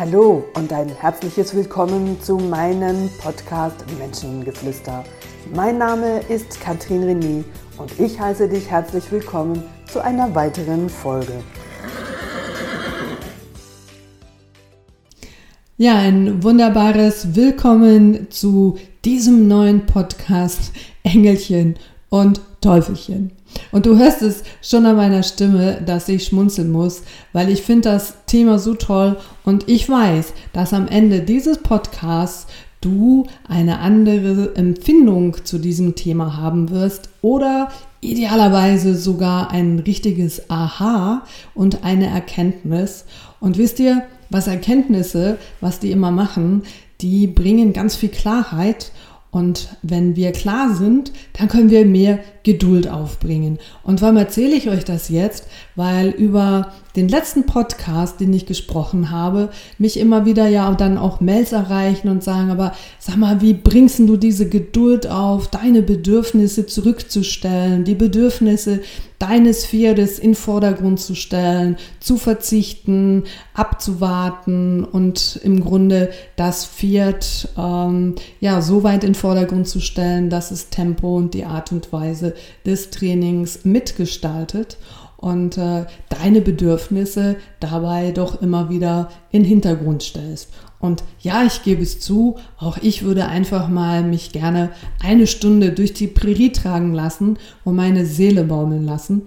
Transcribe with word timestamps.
Hallo 0.00 0.46
und 0.54 0.72
ein 0.72 0.88
herzliches 0.88 1.54
Willkommen 1.54 2.18
zu 2.22 2.38
meinem 2.38 3.10
Podcast 3.20 3.84
Menschengeflüster. 3.98 5.04
Mein 5.54 5.76
Name 5.76 6.20
ist 6.20 6.58
Katrin 6.58 7.02
René 7.02 7.44
und 7.76 8.00
ich 8.00 8.18
heiße 8.18 8.48
dich 8.48 8.70
herzlich 8.70 9.12
willkommen 9.12 9.62
zu 9.92 10.02
einer 10.02 10.34
weiteren 10.34 10.88
Folge. 10.88 11.34
Ja, 15.76 15.96
ein 15.96 16.42
wunderbares 16.42 17.36
Willkommen 17.36 18.30
zu 18.30 18.78
diesem 19.04 19.48
neuen 19.48 19.84
Podcast 19.84 20.72
Engelchen 21.02 21.74
und 22.08 22.40
Teufelchen. 22.62 23.32
Und 23.72 23.86
du 23.86 23.96
hörst 23.98 24.22
es 24.22 24.42
schon 24.62 24.86
an 24.86 24.96
meiner 24.96 25.22
Stimme, 25.22 25.80
dass 25.84 26.08
ich 26.08 26.24
schmunzeln 26.24 26.70
muss, 26.70 27.02
weil 27.32 27.48
ich 27.48 27.62
finde 27.62 27.90
das 27.90 28.14
Thema 28.26 28.58
so 28.58 28.74
toll 28.74 29.16
und 29.44 29.68
ich 29.68 29.88
weiß, 29.88 30.32
dass 30.52 30.72
am 30.72 30.88
Ende 30.88 31.20
dieses 31.20 31.58
Podcasts 31.58 32.46
du 32.80 33.26
eine 33.46 33.78
andere 33.80 34.54
Empfindung 34.56 35.44
zu 35.44 35.58
diesem 35.58 35.94
Thema 35.94 36.36
haben 36.36 36.70
wirst 36.70 37.10
oder 37.22 37.70
idealerweise 38.00 38.94
sogar 38.94 39.50
ein 39.50 39.78
richtiges 39.80 40.48
Aha 40.50 41.22
und 41.54 41.84
eine 41.84 42.06
Erkenntnis. 42.06 43.04
Und 43.40 43.58
wisst 43.58 43.78
ihr, 43.80 44.04
was 44.30 44.46
Erkenntnisse, 44.46 45.36
was 45.60 45.80
die 45.80 45.90
immer 45.90 46.10
machen, 46.10 46.62
die 47.02 47.26
bringen 47.26 47.72
ganz 47.72 47.96
viel 47.96 48.08
Klarheit 48.08 48.92
und 49.30 49.68
wenn 49.82 50.16
wir 50.16 50.32
klar 50.32 50.74
sind, 50.74 51.12
dann 51.34 51.48
können 51.48 51.70
wir 51.70 51.86
mehr 51.86 52.18
Geduld 52.42 52.88
aufbringen. 52.88 53.58
Und 53.82 54.00
warum 54.00 54.16
erzähle 54.16 54.56
ich 54.56 54.68
euch 54.70 54.84
das 54.84 55.08
jetzt? 55.08 55.46
Weil 55.76 56.08
über 56.08 56.72
den 56.96 57.08
letzten 57.08 57.46
Podcast, 57.46 58.20
den 58.20 58.32
ich 58.32 58.46
gesprochen 58.46 59.10
habe, 59.10 59.50
mich 59.78 59.98
immer 59.98 60.24
wieder 60.26 60.48
ja 60.48 60.72
dann 60.74 60.98
auch 60.98 61.20
Mails 61.20 61.52
erreichen 61.52 62.08
und 62.08 62.24
sagen, 62.24 62.50
aber 62.50 62.72
sag 62.98 63.16
mal, 63.16 63.40
wie 63.40 63.52
bringst 63.52 64.00
du 64.00 64.16
diese 64.16 64.48
Geduld 64.48 65.06
auf, 65.06 65.48
deine 65.48 65.82
Bedürfnisse 65.82 66.66
zurückzustellen, 66.66 67.84
die 67.84 67.94
Bedürfnisse 67.94 68.80
deines 69.20 69.66
Pferdes 69.66 70.18
in 70.18 70.34
Vordergrund 70.34 70.98
zu 70.98 71.14
stellen, 71.14 71.76
zu 72.00 72.16
verzichten, 72.16 73.24
abzuwarten 73.52 74.82
und 74.82 75.38
im 75.44 75.60
Grunde 75.60 76.10
das 76.36 76.64
Pferd 76.64 77.48
ähm, 77.58 78.14
ja 78.40 78.62
so 78.62 78.82
weit 78.82 79.04
in 79.04 79.14
Vordergrund 79.14 79.68
zu 79.68 79.80
stellen, 79.80 80.30
dass 80.30 80.50
es 80.50 80.70
Tempo 80.70 81.16
und 81.16 81.34
die 81.34 81.44
Art 81.44 81.70
und 81.70 81.92
Weise 81.92 82.29
des 82.64 82.90
Trainings 82.90 83.64
mitgestaltet 83.64 84.78
und 85.16 85.58
äh, 85.58 85.84
deine 86.08 86.40
Bedürfnisse 86.40 87.36
dabei 87.60 88.10
doch 88.12 88.40
immer 88.40 88.70
wieder 88.70 89.10
in 89.30 89.44
Hintergrund 89.44 90.02
stellst. 90.02 90.48
Und 90.78 91.04
ja, 91.20 91.44
ich 91.44 91.62
gebe 91.62 91.82
es 91.82 92.00
zu, 92.00 92.38
auch 92.58 92.78
ich 92.78 93.02
würde 93.02 93.26
einfach 93.26 93.68
mal 93.68 94.02
mich 94.02 94.32
gerne 94.32 94.70
eine 95.02 95.26
Stunde 95.26 95.72
durch 95.72 95.92
die 95.92 96.06
Prärie 96.06 96.52
tragen 96.52 96.94
lassen 96.94 97.38
und 97.64 97.76
meine 97.76 98.06
Seele 98.06 98.44
baumeln 98.44 98.84
lassen. 98.84 99.22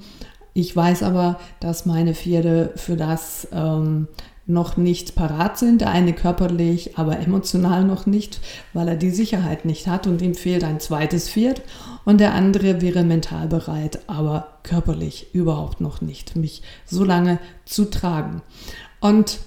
Ich 0.56 0.76
weiß 0.76 1.04
aber, 1.04 1.40
dass 1.59 1.86
meine 1.86 2.16
Pferde 2.16 2.72
für 2.76 2.96
das 2.96 3.48
ähm, 3.52 4.08
noch 4.45 4.77
nicht 4.77 5.16
parat 5.16 5.58
sind. 5.58 5.81
Der 5.81 5.89
eine 5.89 6.13
körperlich, 6.13 6.97
aber 6.97 7.19
emotional 7.19 7.83
noch 7.83 8.05
nicht, 8.05 8.41
weil 8.73 8.88
er 8.88 8.95
die 8.95 9.11
Sicherheit 9.11 9.66
nicht 9.66 9.88
hat 9.88 10.08
und 10.08 10.22
ihm 10.22 10.35
fehlt 10.35 10.63
ein 10.63 10.80
zweites 10.80 11.30
Pferd. 11.30 11.61
Und 12.05 12.19
der 12.19 12.33
andere 12.33 12.81
wäre 12.81 13.03
mental 13.03 13.47
bereit, 13.47 14.00
aber 14.08 14.59
körperlich 14.63 15.33
überhaupt 15.33 15.80
noch 15.81 16.02
nicht, 16.02 16.35
mich 16.35 16.61
so 16.85 17.03
lange 17.03 17.39
zu 17.66 17.89
tragen. 17.89 18.41
Und 19.00 19.39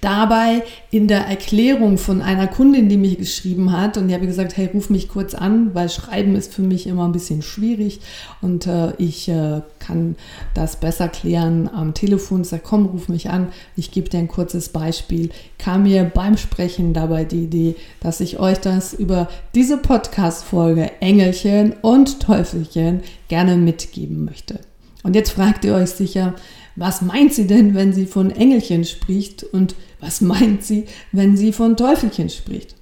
dabei 0.00 0.62
in 0.90 1.08
der 1.08 1.26
Erklärung 1.26 1.98
von 1.98 2.20
einer 2.20 2.46
Kundin, 2.46 2.88
die 2.88 2.96
mich 2.96 3.18
geschrieben 3.18 3.72
hat 3.72 3.96
und 3.96 4.08
die 4.08 4.14
habe 4.14 4.26
gesagt, 4.26 4.56
hey, 4.56 4.68
ruf 4.72 4.90
mich 4.90 5.08
kurz 5.08 5.34
an, 5.34 5.74
weil 5.74 5.88
Schreiben 5.88 6.36
ist 6.36 6.52
für 6.52 6.62
mich 6.62 6.86
immer 6.86 7.06
ein 7.06 7.12
bisschen 7.12 7.42
schwierig 7.42 8.00
und 8.42 8.66
äh, 8.66 8.92
ich 8.98 9.28
äh, 9.28 9.62
kann 9.78 10.16
das 10.54 10.76
besser 10.76 11.08
klären 11.08 11.68
am 11.68 11.94
Telefon. 11.94 12.44
Sag, 12.44 12.64
komm, 12.64 12.86
ruf 12.86 13.08
mich 13.08 13.30
an, 13.30 13.48
ich 13.76 13.90
gebe 13.90 14.08
dir 14.08 14.18
ein 14.18 14.28
kurzes 14.28 14.68
Beispiel. 14.70 15.30
Kam 15.58 15.84
mir 15.84 16.04
beim 16.04 16.36
Sprechen 16.36 16.92
dabei 16.92 17.24
die 17.24 17.44
Idee, 17.44 17.76
dass 18.00 18.20
ich 18.20 18.38
euch 18.38 18.58
das 18.58 18.92
über 18.92 19.28
diese 19.54 19.78
Podcast-Folge 19.78 20.90
Engelchen 21.00 21.74
und 21.80 22.20
Teufelchen 22.20 23.00
gerne 23.28 23.56
mitgeben 23.56 24.24
möchte. 24.24 24.60
Und 25.02 25.14
jetzt 25.14 25.30
fragt 25.30 25.64
ihr 25.64 25.74
euch 25.74 25.90
sicher, 25.90 26.34
was 26.78 27.02
meint 27.02 27.34
sie 27.34 27.46
denn, 27.46 27.74
wenn 27.74 27.92
sie 27.92 28.06
von 28.06 28.30
Engelchen 28.30 28.84
spricht 28.84 29.42
und 29.42 29.74
was 30.00 30.20
meint 30.20 30.62
sie, 30.62 30.84
wenn 31.12 31.36
sie 31.36 31.52
von 31.52 31.76
Teufelchen 31.76 32.30
spricht? 32.30 32.76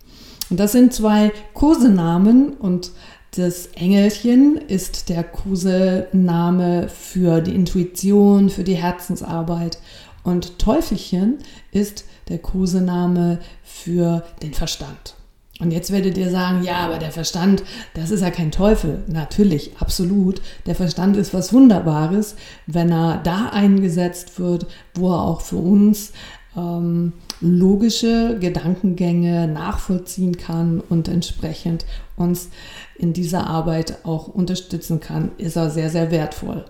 Und 0.51 0.61
das 0.61 0.73
sind 0.73 0.93
zwei 0.93 1.33
Kosenamen 1.55 2.53
und 2.53 2.93
das 3.37 3.67
Engelchen 3.75 4.57
ist 4.57 5.09
der 5.09 5.25
Kosename 5.25 6.89
für 6.89 7.41
die 7.41 7.55
Intuition, 7.55 8.51
für 8.51 8.65
die 8.65 8.77
Herzensarbeit 8.77 9.79
und 10.23 10.59
Teufelchen 10.59 11.39
ist 11.73 12.05
der 12.29 12.39
Kosename 12.39 13.39
für 13.63 14.25
den 14.43 14.53
Verstand. 14.55 15.15
Und 15.59 15.71
jetzt 15.71 15.91
werdet 15.91 16.19
ihr 16.19 16.31
sagen, 16.31 16.63
ja, 16.65 16.77
aber 16.79 16.99
der 16.99 17.11
Verstand, 17.11 17.63
das 17.95 18.11
ist 18.11 18.21
ja 18.21 18.31
kein 18.31 18.51
Teufel. 18.51 19.03
Natürlich, 19.07 19.71
absolut. 19.79 20.43
Der 20.67 20.75
Verstand 20.75 21.17
ist 21.17 21.33
was 21.33 21.53
Wunderbares, 21.53 22.37
wenn 22.67 22.93
er 22.93 23.21
da 23.25 23.49
eingesetzt 23.49 24.39
wird, 24.39 24.67
wo 24.95 25.13
er 25.13 25.23
auch 25.23 25.41
für 25.41 25.57
uns 25.57 26.13
ähm, 26.57 27.15
logische 27.41 28.39
Gedankengänge 28.39 29.49
nachvollziehen 29.49 30.37
kann 30.37 30.81
und 30.81 31.09
entsprechend 31.09 31.87
uns 32.17 32.51
in 32.99 33.13
dieser 33.13 33.47
Arbeit 33.47 34.05
auch 34.05 34.29
unterstützen 34.29 35.01
kann, 35.01 35.31
ist 35.39 35.57
er 35.57 35.71
sehr, 35.71 35.91
sehr 35.91 36.11
wertvoll. 36.11 36.65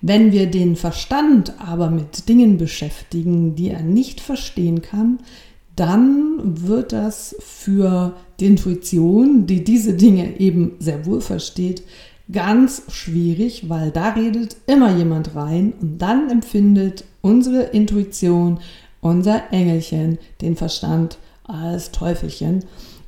Wenn 0.00 0.30
wir 0.30 0.48
den 0.48 0.76
Verstand 0.76 1.54
aber 1.58 1.90
mit 1.90 2.28
Dingen 2.28 2.56
beschäftigen, 2.56 3.56
die 3.56 3.70
er 3.70 3.82
nicht 3.82 4.20
verstehen 4.20 4.80
kann, 4.80 5.18
dann 5.78 6.66
wird 6.66 6.92
das 6.92 7.36
für 7.40 8.14
die 8.40 8.46
Intuition, 8.46 9.46
die 9.46 9.62
diese 9.64 9.94
Dinge 9.94 10.38
eben 10.40 10.72
sehr 10.78 11.06
wohl 11.06 11.20
versteht, 11.20 11.82
ganz 12.30 12.82
schwierig, 12.88 13.68
weil 13.68 13.90
da 13.90 14.10
redet 14.10 14.56
immer 14.66 14.96
jemand 14.96 15.34
rein 15.34 15.72
und 15.80 15.98
dann 15.98 16.30
empfindet 16.30 17.04
unsere 17.20 17.62
Intuition, 17.62 18.60
unser 19.00 19.52
Engelchen, 19.52 20.18
den 20.40 20.56
Verstand 20.56 21.18
als 21.44 21.92
Teufelchen. 21.92 22.64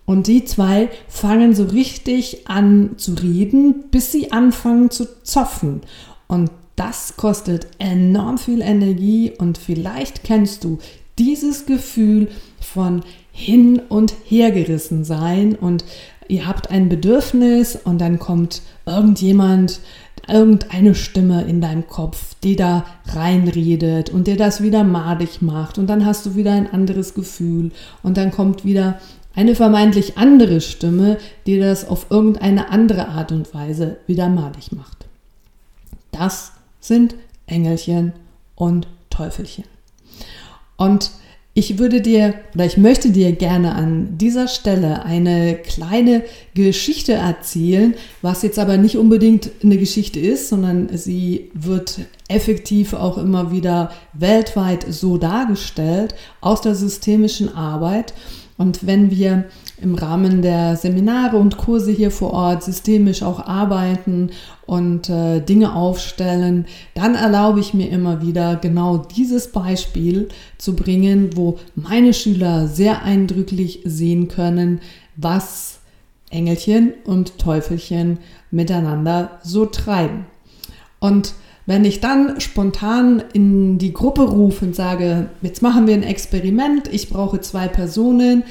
Und 0.06 0.26
die 0.26 0.44
zwei 0.44 0.88
fangen 1.08 1.54
so 1.54 1.64
richtig 1.64 2.48
an 2.48 2.94
zu 2.96 3.14
reden, 3.14 3.84
bis 3.90 4.10
sie 4.12 4.32
anfangen 4.32 4.90
zu 4.90 5.06
zoffen. 5.22 5.82
Und 6.26 6.50
das 6.76 7.16
kostet 7.16 7.66
enorm 7.78 8.38
viel 8.38 8.62
Energie 8.62 9.32
und 9.36 9.58
vielleicht 9.58 10.24
kennst 10.24 10.64
du 10.64 10.78
dieses 11.18 11.66
Gefühl 11.66 12.28
von 12.72 13.02
hin 13.32 13.80
und 13.88 14.14
her 14.24 14.50
gerissen 14.50 15.04
sein 15.04 15.54
und 15.54 15.84
ihr 16.28 16.46
habt 16.46 16.70
ein 16.70 16.88
Bedürfnis 16.88 17.76
und 17.76 18.00
dann 18.00 18.18
kommt 18.18 18.62
irgendjemand, 18.86 19.80
irgendeine 20.28 20.94
Stimme 20.94 21.42
in 21.44 21.60
deinem 21.60 21.86
Kopf, 21.88 22.34
die 22.44 22.54
da 22.54 22.84
reinredet 23.06 24.10
und 24.10 24.26
dir 24.26 24.36
das 24.36 24.62
wieder 24.62 24.84
madig 24.84 25.42
macht 25.42 25.78
und 25.78 25.88
dann 25.88 26.06
hast 26.06 26.26
du 26.26 26.36
wieder 26.36 26.52
ein 26.52 26.72
anderes 26.72 27.14
Gefühl 27.14 27.72
und 28.02 28.16
dann 28.16 28.30
kommt 28.30 28.64
wieder 28.64 29.00
eine 29.34 29.54
vermeintlich 29.54 30.18
andere 30.18 30.60
Stimme, 30.60 31.18
die 31.46 31.58
das 31.58 31.88
auf 31.88 32.06
irgendeine 32.10 32.70
andere 32.70 33.08
Art 33.08 33.32
und 33.32 33.52
Weise 33.54 33.96
wieder 34.06 34.28
madig 34.28 34.72
macht. 34.72 35.06
Das 36.12 36.52
sind 36.80 37.14
Engelchen 37.46 38.12
und 38.54 38.86
Teufelchen. 39.08 39.64
Und 40.76 41.10
ich 41.52 41.78
würde 41.78 42.00
dir 42.00 42.34
oder 42.54 42.64
ich 42.64 42.76
möchte 42.76 43.10
dir 43.10 43.32
gerne 43.32 43.74
an 43.74 44.16
dieser 44.18 44.46
Stelle 44.46 45.04
eine 45.04 45.56
kleine 45.56 46.22
Geschichte 46.54 47.14
erzählen, 47.14 47.94
was 48.22 48.42
jetzt 48.42 48.58
aber 48.58 48.76
nicht 48.76 48.96
unbedingt 48.96 49.50
eine 49.62 49.76
Geschichte 49.76 50.20
ist, 50.20 50.48
sondern 50.48 50.96
sie 50.96 51.50
wird 51.54 52.00
effektiv 52.28 52.92
auch 52.92 53.18
immer 53.18 53.50
wieder 53.50 53.90
weltweit 54.12 54.86
so 54.88 55.18
dargestellt 55.18 56.14
aus 56.40 56.60
der 56.60 56.76
systemischen 56.76 57.52
Arbeit. 57.52 58.14
Und 58.60 58.86
wenn 58.86 59.10
wir 59.10 59.46
im 59.80 59.94
Rahmen 59.94 60.42
der 60.42 60.76
Seminare 60.76 61.38
und 61.38 61.56
Kurse 61.56 61.92
hier 61.92 62.10
vor 62.10 62.34
Ort 62.34 62.62
systemisch 62.62 63.22
auch 63.22 63.40
arbeiten 63.46 64.32
und 64.66 65.08
äh, 65.08 65.40
Dinge 65.40 65.74
aufstellen, 65.74 66.66
dann 66.92 67.14
erlaube 67.14 67.60
ich 67.60 67.72
mir 67.72 67.88
immer 67.88 68.20
wieder 68.20 68.56
genau 68.56 68.98
dieses 68.98 69.50
Beispiel 69.50 70.28
zu 70.58 70.76
bringen, 70.76 71.30
wo 71.36 71.58
meine 71.74 72.12
Schüler 72.12 72.68
sehr 72.68 73.02
eindrücklich 73.02 73.80
sehen 73.86 74.28
können, 74.28 74.82
was 75.16 75.80
Engelchen 76.28 76.92
und 77.04 77.38
Teufelchen 77.38 78.18
miteinander 78.50 79.40
so 79.42 79.64
treiben. 79.64 80.26
Und 80.98 81.32
wenn 81.70 81.84
ich 81.84 82.00
dann 82.00 82.40
spontan 82.40 83.22
in 83.32 83.78
die 83.78 83.92
Gruppe 83.92 84.22
rufe 84.22 84.64
und 84.64 84.74
sage, 84.74 85.30
jetzt 85.40 85.62
machen 85.62 85.86
wir 85.86 85.94
ein 85.94 86.02
Experiment, 86.02 86.92
ich 86.92 87.08
brauche 87.08 87.40
zwei 87.42 87.68
Personen, 87.68 88.42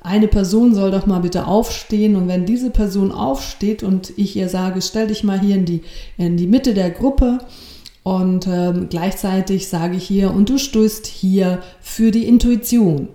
eine 0.00 0.28
Person 0.28 0.76
soll 0.76 0.92
doch 0.92 1.04
mal 1.04 1.18
bitte 1.18 1.48
aufstehen 1.48 2.14
und 2.14 2.28
wenn 2.28 2.46
diese 2.46 2.70
Person 2.70 3.10
aufsteht 3.10 3.82
und 3.82 4.12
ich 4.16 4.36
ihr 4.36 4.48
sage, 4.48 4.80
stell 4.80 5.08
dich 5.08 5.24
mal 5.24 5.40
hier 5.40 5.56
in 5.56 5.64
die, 5.64 5.82
in 6.18 6.36
die 6.36 6.46
Mitte 6.46 6.72
der 6.72 6.90
Gruppe 6.90 7.40
und 8.04 8.46
ähm, 8.46 8.86
gleichzeitig 8.88 9.66
sage 9.66 9.96
ich 9.96 10.04
hier, 10.06 10.32
und 10.32 10.48
du 10.48 10.56
stößt 10.56 11.04
hier 11.04 11.58
für 11.80 12.12
die 12.12 12.28
Intuition. 12.28 13.08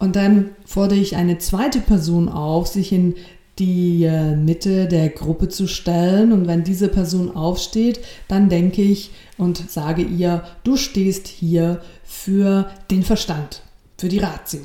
Und 0.00 0.16
dann 0.16 0.50
fordere 0.66 0.98
ich 0.98 1.14
eine 1.14 1.38
zweite 1.38 1.78
Person 1.78 2.28
auf, 2.28 2.66
sich 2.66 2.90
in 2.90 3.14
die 3.58 4.04
äh, 4.04 4.36
Mitte 4.36 4.86
der 4.86 5.08
Gruppe 5.08 5.48
zu 5.48 5.66
stellen. 5.66 6.32
Und 6.32 6.46
wenn 6.46 6.64
diese 6.64 6.88
Person 6.88 7.34
aufsteht, 7.34 8.00
dann 8.28 8.48
denke 8.48 8.82
ich 8.82 9.10
und 9.36 9.70
sage 9.70 10.02
ihr, 10.02 10.44
du 10.64 10.76
stehst 10.76 11.28
hier 11.28 11.80
für 12.04 12.70
den 12.90 13.02
Verstand, 13.02 13.62
für 13.96 14.08
die 14.08 14.18
Ratio. 14.18 14.60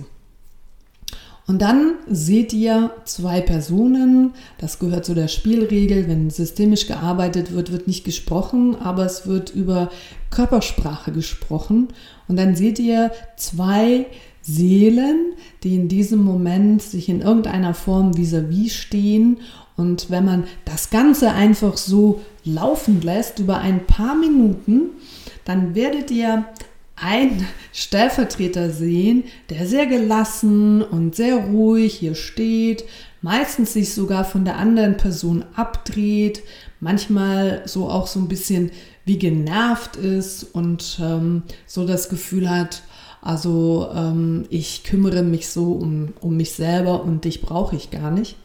Und 1.46 1.62
dann 1.62 1.96
seht 2.10 2.54
ihr 2.54 2.92
zwei 3.04 3.42
Personen, 3.42 4.34
das 4.60 4.80
gehört 4.80 5.04
zu 5.04 5.14
der 5.14 5.28
Spielregel, 5.28 6.08
wenn 6.08 6.30
systemisch 6.30 6.88
gearbeitet 6.88 7.54
wird, 7.54 7.72
wird 7.72 7.86
nicht 7.86 8.06
gesprochen, 8.06 8.78
aber 8.78 9.06
es 9.06 9.28
wird 9.28 9.50
über 9.50 9.92
Körpersprache 10.30 11.12
gesprochen. 11.12 11.90
Und 12.30 12.38
dann 12.38 12.56
seht 12.56 12.80
ihr 12.80 13.12
zwei 13.36 14.06
Seelen, 14.44 15.34
die 15.64 15.76
in 15.76 15.88
diesem 15.88 16.22
Moment 16.22 16.82
sich 16.82 17.10
in 17.10 17.22
irgendeiner 17.22 17.74
Form 17.74 18.12
vis-à-vis 18.12 18.74
-vis 18.74 18.74
stehen. 18.74 19.38
Und 19.78 20.12
wenn 20.12 20.26
man 20.26 20.44
das 20.66 20.90
Ganze 20.90 21.32
einfach 21.32 21.78
so 21.78 22.22
laufen 22.44 23.02
lässt 23.02 23.40
über 23.40 23.60
ein 23.60 23.86
paar 23.86 24.16
Minuten, 24.16 24.92
dann 25.46 25.76
werdet 25.76 26.12
ihr 26.12 26.46
einen 26.96 27.48
Stellvertreter 27.72 28.70
sehen, 28.70 29.24
der 29.50 29.66
sehr 29.66 29.88
gelassen 29.88 30.82
und 30.82 31.16
sehr 31.16 31.38
ruhig 31.38 31.96
hier 31.96 32.16
steht, 32.16 32.86
meistens 33.22 33.74
sich 33.74 33.94
sogar 33.94 34.26
von 34.26 34.46
der 34.46 34.58
anderen 34.58 34.98
Person 34.98 35.44
abdreht, 35.56 36.44
manchmal 36.80 37.64
so 37.66 37.90
auch 37.90 38.08
so 38.08 38.20
ein 38.20 38.28
bisschen 38.28 38.72
wie 39.06 39.18
genervt 39.18 39.96
ist 39.96 40.44
und 40.54 41.00
ähm, 41.02 41.44
so 41.66 41.88
das 41.88 42.10
Gefühl 42.10 42.50
hat, 42.50 42.84
also 43.24 43.90
ähm, 43.96 44.46
ich 44.50 44.84
kümmere 44.84 45.24
mich 45.24 45.48
so 45.48 45.72
um, 45.72 46.14
um 46.20 46.36
mich 46.36 46.52
selber 46.52 47.04
und 47.04 47.24
dich 47.24 47.42
brauche 47.42 47.76
ich 47.76 47.90
gar 47.90 48.12
nicht. 48.12 48.36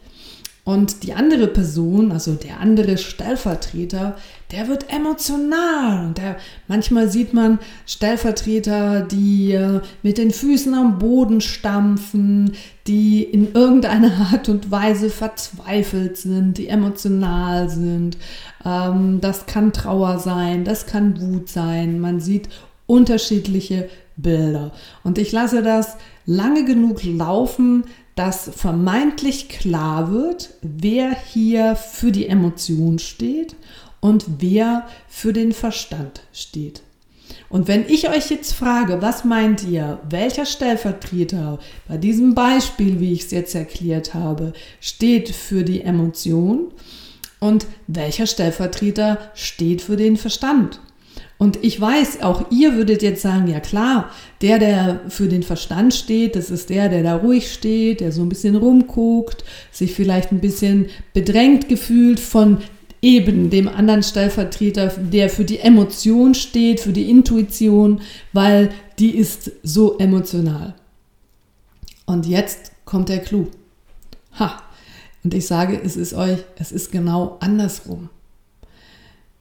Und 0.63 1.03
die 1.03 1.13
andere 1.13 1.47
Person, 1.47 2.11
also 2.11 2.35
der 2.35 2.59
andere 2.59 2.99
Stellvertreter, 2.99 4.15
der 4.51 4.67
wird 4.67 4.93
emotional. 4.93 6.05
Und 6.05 6.19
der, 6.19 6.37
manchmal 6.67 7.09
sieht 7.09 7.33
man 7.33 7.57
Stellvertreter, 7.87 9.01
die 9.01 9.53
äh, 9.53 9.81
mit 10.03 10.19
den 10.19 10.29
Füßen 10.29 10.73
am 10.75 10.99
Boden 10.99 11.41
stampfen, 11.41 12.51
die 12.85 13.23
in 13.23 13.53
irgendeiner 13.53 14.31
Art 14.31 14.47
und 14.47 14.69
Weise 14.69 15.09
verzweifelt 15.09 16.17
sind, 16.17 16.59
die 16.59 16.67
emotional 16.67 17.69
sind. 17.69 18.17
Ähm, 18.63 19.21
das 19.21 19.47
kann 19.47 19.73
Trauer 19.73 20.19
sein, 20.19 20.65
das 20.65 20.85
kann 20.85 21.19
Wut 21.19 21.49
sein. 21.49 21.99
Man 21.99 22.19
sieht 22.19 22.47
unterschiedliche 22.85 23.89
Bilder. 24.21 24.71
Und 25.03 25.17
ich 25.17 25.31
lasse 25.31 25.61
das 25.61 25.97
lange 26.25 26.65
genug 26.65 27.03
laufen, 27.03 27.85
dass 28.15 28.51
vermeintlich 28.53 29.47
klar 29.49 30.11
wird, 30.11 30.49
wer 30.61 31.15
hier 31.15 31.75
für 31.75 32.11
die 32.11 32.27
Emotion 32.27 32.99
steht 32.99 33.55
und 34.01 34.25
wer 34.39 34.87
für 35.07 35.33
den 35.33 35.53
Verstand 35.53 36.21
steht. 36.33 36.81
Und 37.47 37.67
wenn 37.67 37.87
ich 37.87 38.09
euch 38.09 38.29
jetzt 38.29 38.53
frage, 38.53 39.01
was 39.01 39.23
meint 39.23 39.63
ihr, 39.63 39.99
welcher 40.09 40.45
Stellvertreter 40.45 41.59
bei 41.87 41.97
diesem 41.97 42.35
Beispiel, 42.35 42.99
wie 42.99 43.13
ich 43.13 43.25
es 43.25 43.31
jetzt 43.31 43.55
erklärt 43.55 44.13
habe, 44.13 44.53
steht 44.79 45.29
für 45.29 45.63
die 45.63 45.81
Emotion 45.81 46.71
und 47.39 47.67
welcher 47.87 48.27
Stellvertreter 48.27 49.17
steht 49.33 49.81
für 49.81 49.95
den 49.95 50.17
Verstand? 50.17 50.79
Und 51.39 51.63
ich 51.63 51.79
weiß, 51.79 52.21
auch 52.21 52.51
ihr 52.51 52.75
würdet 52.75 53.01
jetzt 53.01 53.21
sagen, 53.21 53.47
ja 53.47 53.61
klar, 53.61 54.11
der, 54.41 54.59
der 54.59 54.99
für 55.07 55.29
den 55.29 55.41
Verstand 55.41 55.93
steht, 55.93 56.35
das 56.35 56.51
ist 56.51 56.69
der, 56.69 56.89
der 56.89 57.01
da 57.01 57.15
ruhig 57.15 57.49
steht, 57.51 58.01
der 58.01 58.11
so 58.11 58.21
ein 58.21 58.29
bisschen 58.29 58.57
rumguckt, 58.57 59.45
sich 59.71 59.93
vielleicht 59.93 60.33
ein 60.33 60.41
bisschen 60.41 60.87
bedrängt 61.13 61.69
gefühlt 61.69 62.19
von 62.19 62.57
eben 63.01 63.49
dem 63.49 63.69
anderen 63.69 64.03
Stellvertreter, 64.03 64.87
der 64.87 65.29
für 65.29 65.45
die 65.45 65.59
Emotion 65.59 66.35
steht, 66.35 66.81
für 66.81 66.91
die 66.91 67.09
Intuition, 67.09 68.01
weil 68.33 68.71
die 68.99 69.15
ist 69.15 69.49
so 69.63 69.97
emotional. 69.97 70.75
Und 72.05 72.25
jetzt 72.25 72.73
kommt 72.83 73.07
der 73.07 73.19
Clou. 73.19 73.47
Ha! 74.37 74.61
Und 75.23 75.33
ich 75.33 75.47
sage, 75.47 75.79
es 75.81 75.95
ist 75.95 76.13
euch, 76.13 76.39
es 76.57 76.73
ist 76.73 76.91
genau 76.91 77.37
andersrum. 77.39 78.09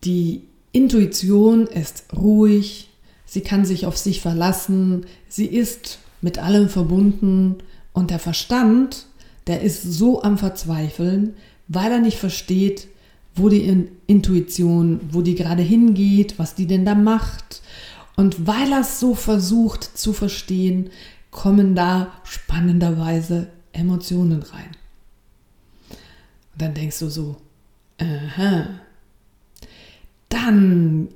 Die 0.05 0.43
Intuition 0.79 1.67
ist 1.67 2.05
ruhig, 2.17 2.89
sie 3.27 3.41
kann 3.41 3.65
sich 3.65 3.85
auf 3.85 3.97
sich 3.97 4.21
verlassen, 4.21 5.07
sie 5.29 5.47
ist 5.47 5.99
mit 6.21 6.39
allem 6.39 6.69
verbunden 6.69 7.57
und 7.93 8.11
der 8.13 8.21
Verstand, 8.21 9.07
der 9.49 9.61
ist 9.63 9.83
so 9.83 10.23
am 10.23 10.39
Verzweifeln, 10.39 11.35
weil 11.67 11.91
er 11.91 11.99
nicht 11.99 12.19
versteht, 12.19 12.87
wo 13.35 13.49
die 13.49 13.89
Intuition, 14.07 15.01
wo 15.11 15.21
die 15.21 15.35
gerade 15.35 15.63
hingeht, 15.63 16.39
was 16.39 16.55
die 16.55 16.69
denn 16.69 16.85
da 16.85 16.95
macht. 16.95 17.61
Und 18.15 18.47
weil 18.47 18.71
er 18.71 18.83
es 18.83 19.01
so 19.01 19.17
versucht 19.17 19.83
zu 19.83 20.13
verstehen, 20.13 20.91
kommen 21.33 21.75
da 21.75 22.13
spannenderweise 22.23 23.49
Emotionen 23.73 24.45
rein. 24.45 24.71
Und 25.91 26.63
dann 26.63 26.75
denkst 26.75 27.01
du 27.01 27.09
so, 27.09 27.37
aha, 27.99 28.81
dann 30.29 31.09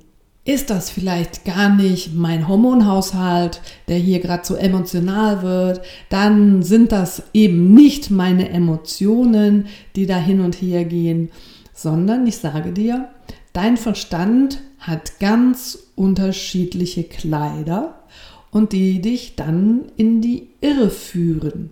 ist 0.45 0.69
das 0.69 0.89
vielleicht 0.89 1.45
gar 1.45 1.69
nicht 1.69 2.13
mein 2.13 2.47
Hormonhaushalt, 2.47 3.61
der 3.87 3.97
hier 3.97 4.19
gerade 4.19 4.45
so 4.45 4.55
emotional 4.55 5.41
wird, 5.41 5.81
dann 6.09 6.63
sind 6.63 6.91
das 6.91 7.23
eben 7.33 7.73
nicht 7.73 8.11
meine 8.11 8.49
Emotionen, 8.49 9.67
die 9.95 10.05
da 10.05 10.17
hin 10.17 10.41
und 10.41 10.55
her 10.55 10.83
gehen, 10.83 11.29
sondern 11.73 12.27
ich 12.27 12.37
sage 12.37 12.73
dir, 12.73 13.09
dein 13.53 13.77
Verstand 13.77 14.59
hat 14.79 15.19
ganz 15.19 15.79
unterschiedliche 15.95 17.05
Kleider 17.05 18.03
und 18.51 18.73
die 18.73 18.99
dich 18.99 19.35
dann 19.35 19.85
in 19.95 20.21
die 20.21 20.49
Irre 20.59 20.89
führen. 20.89 21.71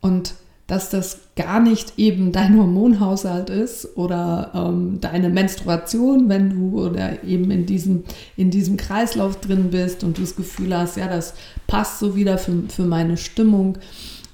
Und 0.00 0.34
dass 0.66 0.90
das 0.90 1.20
gar 1.38 1.60
nicht 1.60 1.92
eben 1.98 2.32
dein 2.32 2.58
Hormonhaushalt 2.58 3.48
ist 3.48 3.96
oder 3.96 4.50
ähm, 4.54 4.98
deine 5.00 5.28
Menstruation, 5.28 6.28
wenn 6.28 6.50
du 6.50 6.84
oder 6.84 7.22
eben 7.22 7.52
in 7.52 7.64
diesem, 7.64 8.02
in 8.36 8.50
diesem 8.50 8.76
Kreislauf 8.76 9.38
drin 9.40 9.70
bist 9.70 10.02
und 10.02 10.18
du 10.18 10.22
das 10.22 10.34
Gefühl 10.34 10.76
hast, 10.76 10.96
ja, 10.96 11.06
das 11.06 11.34
passt 11.68 12.00
so 12.00 12.16
wieder 12.16 12.38
für, 12.38 12.64
für 12.68 12.82
meine 12.82 13.16
Stimmung, 13.16 13.78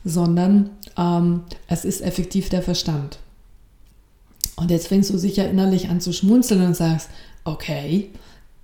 sondern 0.03 0.71
ähm, 0.97 1.43
es 1.69 1.85
ist 1.85 2.01
effektiv 2.01 2.49
der 2.49 2.63
Verstand. 2.63 3.19
Und 4.57 4.71
jetzt 4.71 4.89
fängst 4.89 5.13
du 5.13 5.19
sicher 5.19 5.49
innerlich 5.49 5.91
an 5.91 6.01
zu 6.01 6.15
schmunzeln 6.15 6.65
und 6.65 6.75
sagst, 6.75 7.11
okay, 7.45 8.09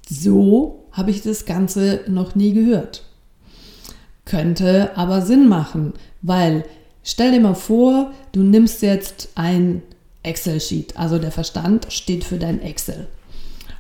so 0.08 0.86
habe 0.92 1.10
ich 1.10 1.20
das 1.20 1.44
Ganze 1.44 2.00
noch 2.08 2.34
nie 2.34 2.54
gehört. 2.54 3.04
Könnte 4.24 4.96
aber 4.96 5.20
Sinn 5.20 5.46
machen, 5.46 5.92
weil 6.22 6.64
Stell 7.02 7.32
dir 7.32 7.40
mal 7.40 7.54
vor, 7.54 8.12
du 8.32 8.42
nimmst 8.42 8.82
jetzt 8.82 9.30
ein 9.34 9.82
Excel-Sheet, 10.22 10.96
also 10.96 11.18
der 11.18 11.32
Verstand 11.32 11.86
steht 11.90 12.24
für 12.24 12.38
dein 12.38 12.60
Excel. 12.60 13.08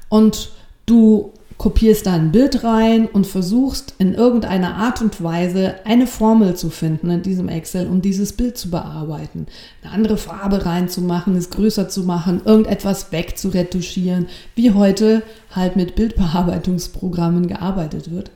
Und 0.08 0.50
du 0.86 1.32
kopierst 1.60 2.06
da 2.06 2.14
ein 2.14 2.32
Bild 2.32 2.64
rein 2.64 3.06
und 3.06 3.26
versuchst 3.26 3.94
in 3.98 4.14
irgendeiner 4.14 4.76
Art 4.76 5.02
und 5.02 5.22
Weise 5.22 5.74
eine 5.84 6.06
Formel 6.06 6.56
zu 6.56 6.70
finden 6.70 7.10
in 7.10 7.20
diesem 7.20 7.50
Excel, 7.50 7.86
um 7.86 8.00
dieses 8.00 8.32
Bild 8.32 8.56
zu 8.56 8.70
bearbeiten. 8.70 9.44
Eine 9.82 9.92
andere 9.92 10.16
Farbe 10.16 10.64
reinzumachen, 10.64 11.36
es 11.36 11.50
größer 11.50 11.90
zu 11.90 12.04
machen, 12.04 12.40
irgendetwas 12.46 13.12
wegzuretuschieren, 13.12 14.28
wie 14.54 14.72
heute 14.72 15.22
halt 15.54 15.76
mit 15.76 15.96
Bildbearbeitungsprogrammen 15.96 17.46
gearbeitet 17.46 18.10
wird. 18.10 18.30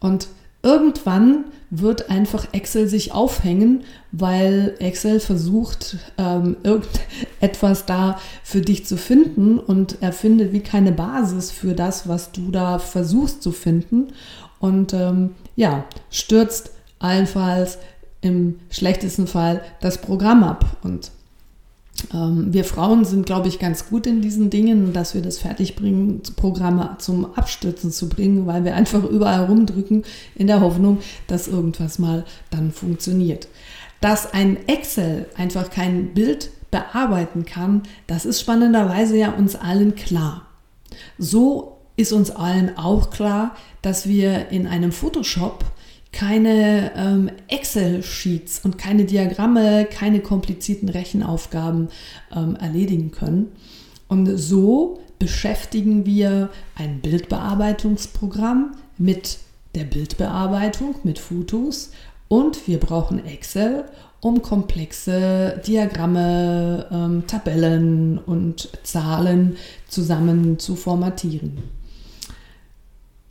Und 0.00 0.26
irgendwann 0.64 1.44
wird 1.70 2.10
einfach 2.10 2.46
Excel 2.52 2.88
sich 2.88 3.12
aufhängen, 3.12 3.84
weil 4.10 4.74
Excel 4.78 5.20
versucht, 5.20 5.98
ähm, 6.16 6.56
irgendetwas 6.62 7.84
da 7.84 8.18
für 8.42 8.60
dich 8.60 8.86
zu 8.86 8.96
finden 8.96 9.58
und 9.58 9.98
er 10.00 10.12
findet 10.12 10.52
wie 10.52 10.60
keine 10.60 10.92
Basis 10.92 11.50
für 11.50 11.74
das, 11.74 12.08
was 12.08 12.32
du 12.32 12.50
da 12.50 12.78
versuchst 12.78 13.42
zu 13.42 13.52
finden. 13.52 14.08
Und 14.60 14.92
ähm, 14.94 15.34
ja, 15.56 15.84
stürzt 16.10 16.70
allenfalls 16.98 17.78
im 18.20 18.58
schlechtesten 18.70 19.26
Fall 19.26 19.62
das 19.80 20.00
Programm 20.00 20.42
ab. 20.42 20.78
Und 20.82 21.12
wir 22.12 22.64
Frauen 22.64 23.04
sind, 23.04 23.26
glaube 23.26 23.48
ich, 23.48 23.58
ganz 23.58 23.88
gut 23.88 24.06
in 24.06 24.20
diesen 24.20 24.50
Dingen, 24.50 24.92
dass 24.92 25.14
wir 25.14 25.22
das 25.22 25.38
fertigbringen, 25.38 26.22
Programme 26.36 26.96
zum 26.98 27.34
Abstürzen 27.34 27.90
zu 27.90 28.08
bringen, 28.08 28.46
weil 28.46 28.64
wir 28.64 28.76
einfach 28.76 29.02
überall 29.04 29.46
rumdrücken 29.46 30.04
in 30.36 30.46
der 30.46 30.60
Hoffnung, 30.60 30.98
dass 31.26 31.48
irgendwas 31.48 31.98
mal 31.98 32.24
dann 32.50 32.70
funktioniert. 32.70 33.48
Dass 34.00 34.32
ein 34.32 34.68
Excel 34.68 35.26
einfach 35.36 35.70
kein 35.70 36.14
Bild 36.14 36.50
bearbeiten 36.70 37.44
kann, 37.44 37.82
das 38.06 38.26
ist 38.26 38.40
spannenderweise 38.40 39.16
ja 39.16 39.32
uns 39.32 39.56
allen 39.56 39.94
klar. 39.96 40.42
So 41.18 41.78
ist 41.96 42.12
uns 42.12 42.30
allen 42.30 42.78
auch 42.78 43.10
klar, 43.10 43.56
dass 43.82 44.08
wir 44.08 44.50
in 44.50 44.66
einem 44.66 44.92
Photoshop 44.92 45.64
keine 46.12 46.92
ähm, 46.96 47.30
Excel-Sheets 47.48 48.64
und 48.64 48.78
keine 48.78 49.04
Diagramme, 49.04 49.86
keine 49.86 50.20
komplizierten 50.20 50.88
Rechenaufgaben 50.88 51.88
ähm, 52.34 52.56
erledigen 52.56 53.10
können. 53.10 53.52
Und 54.08 54.26
so 54.38 55.00
beschäftigen 55.18 56.06
wir 56.06 56.50
ein 56.76 57.00
Bildbearbeitungsprogramm 57.00 58.72
mit 58.96 59.38
der 59.74 59.84
Bildbearbeitung, 59.84 60.94
mit 61.04 61.18
Fotos 61.18 61.90
und 62.28 62.66
wir 62.66 62.78
brauchen 62.78 63.24
Excel, 63.24 63.84
um 64.20 64.42
komplexe 64.42 65.60
Diagramme, 65.66 66.86
ähm, 66.90 67.24
Tabellen 67.26 68.18
und 68.18 68.70
Zahlen 68.82 69.56
zusammen 69.88 70.58
zu 70.58 70.74
formatieren. 70.74 71.77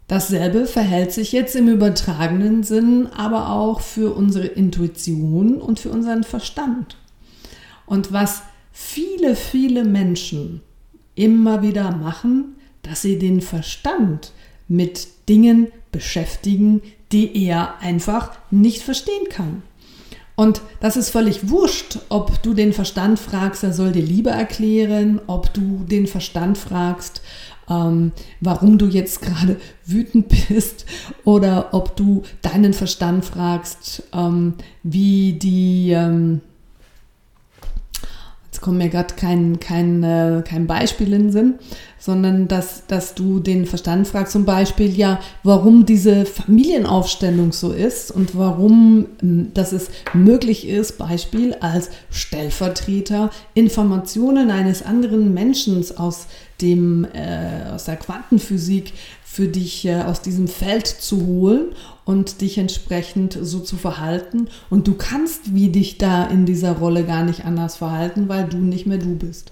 Dasselbe 0.08 0.68
verhält 0.68 1.12
sich 1.12 1.34
jetzt 1.34 1.56
im 1.56 1.68
übertragenen 1.68 2.64
Sinn 2.64 3.08
aber 3.08 3.52
auch 3.52 3.82
für 3.82 4.16
unsere 4.16 4.48
Intuition 4.48 5.56
und 5.56 5.80
für 5.80 5.90
unseren 5.90 6.24
Verstand. 6.24 6.96
Und 7.86 8.14
was 8.14 8.42
viele, 8.72 9.36
viele 9.36 9.84
Menschen 9.84 10.62
immer 11.16 11.62
wieder 11.62 11.92
machen, 11.92 12.56
dass 12.84 13.02
sie 13.02 13.20
den 13.20 13.42
Verstand 13.42 14.32
mit 14.70 15.08
Dingen 15.28 15.68
beschäftigen, 15.92 16.82
die 17.12 17.46
er 17.46 17.80
einfach 17.80 18.32
nicht 18.52 18.84
verstehen 18.84 19.28
kann. 19.30 19.64
Und 20.36 20.62
das 20.80 20.98
ist 20.98 21.10
völlig 21.10 21.50
wurscht, 21.50 21.98
ob 22.10 22.44
du 22.44 22.54
den 22.54 22.72
Verstand 22.72 23.20
fragst, 23.20 23.64
er 23.64 23.74
soll 23.74 23.92
dir 23.92 24.04
Liebe 24.04 24.30
erklären, 24.30 25.20
ob 25.26 25.52
du 25.54 25.84
den 25.84 26.06
Verstand 26.06 26.60
fragst, 26.60 27.22
ähm, 27.70 28.12
warum 28.42 28.78
du 28.78 28.88
jetzt 28.88 29.22
gerade 29.22 29.58
wütend 29.86 30.28
bist 30.50 30.86
oder 31.24 31.74
ob 31.74 31.96
du 31.96 32.24
deinen 32.42 32.74
Verstand 32.74 33.26
fragst, 33.26 34.04
ähm, 34.14 34.54
wie 34.84 35.34
die, 35.34 35.92
ähm, 35.92 36.42
jetzt 38.58 38.64
kommt 38.64 38.80
mir 38.80 38.90
gerade 38.90 39.14
kein, 39.14 39.60
kein, 39.60 40.04
äh, 40.04 40.42
kein 40.44 40.66
Beispiel 40.66 41.14
in 41.14 41.26
den 41.26 41.32
Sinn, 41.32 41.56
sondern 42.00 42.48
dass, 42.48 42.88
dass 42.88 43.14
du 43.14 43.40
den 43.40 43.68
Verstand 43.68 44.08
fragst, 44.08 44.34
zum 44.34 44.46
Beispiel, 44.46 44.98
ja, 44.98 45.20
warum 45.44 45.86
diese 45.86 46.26
Familienaufstellung 46.26 47.52
so 47.52 47.72
ist 47.72 48.10
und 48.10 48.36
warum, 48.36 49.06
ähm, 49.22 49.52
dass 49.54 49.74
es 49.74 49.92
möglich 50.14 50.68
ist, 50.68 50.98
Beispiel 50.98 51.54
als 51.60 51.92
Stellvertreter 52.10 53.30
Informationen 53.54 54.50
eines 54.50 54.82
anderen 54.82 55.36
Menschen 55.36 55.86
aus 55.96 56.26
dem, 56.60 57.06
äh, 57.14 57.70
aus 57.72 57.86
der 57.86 57.98
Quantenphysik 57.98 58.94
für 59.38 59.48
dich 59.48 59.86
äh, 59.86 60.02
aus 60.02 60.22
diesem 60.22 60.48
Feld 60.48 60.88
zu 60.88 61.28
holen 61.28 61.68
und 62.06 62.42
dich 62.42 62.58
entsprechend 62.58 63.38
so 63.40 63.60
zu 63.60 63.76
verhalten. 63.76 64.48
Und 64.72 64.88
du 64.88 64.96
kannst 64.96 65.54
wie 65.54 65.70
dich 65.70 66.00
da 66.00 66.26
in 66.26 66.48
dieser 66.48 66.80
Rolle 66.80 67.04
gar 67.04 67.24
nicht 67.24 67.46
anders 67.46 67.76
verhalten, 67.76 68.30
weil 68.30 68.48
du 68.48 68.58
nicht 68.58 68.88
mehr 68.88 68.98
du 68.98 69.16
bist. 69.16 69.52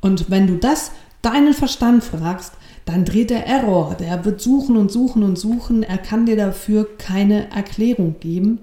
Und 0.00 0.30
wenn 0.30 0.46
du 0.46 0.56
das 0.56 0.92
deinen 1.20 1.52
Verstand 1.52 2.04
fragst, 2.04 2.54
dann 2.86 3.04
dreht 3.04 3.28
der 3.28 3.46
Error. 3.46 3.96
Der 3.96 4.24
wird 4.24 4.40
suchen 4.40 4.78
und 4.78 4.90
suchen 4.90 5.22
und 5.22 5.38
suchen. 5.38 5.82
Er 5.82 5.98
kann 5.98 6.24
dir 6.24 6.36
dafür 6.36 6.88
keine 6.96 7.50
Erklärung 7.50 8.16
geben. 8.20 8.60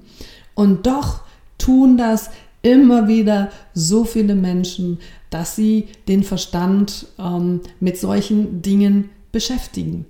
Und 0.56 0.88
doch 0.88 1.20
tun 1.60 1.96
das 1.96 2.32
immer 2.64 3.08
wieder 3.08 3.52
so 3.76 4.04
viele 4.04 4.34
Menschen, 4.34 4.98
dass 5.30 5.56
sie 5.56 5.90
den 6.08 6.24
Verstand 6.24 7.06
ähm, 7.20 7.62
mit 7.80 8.00
solchen 8.00 8.64
Dingen 8.64 9.12
beschäftigen. 9.32 10.08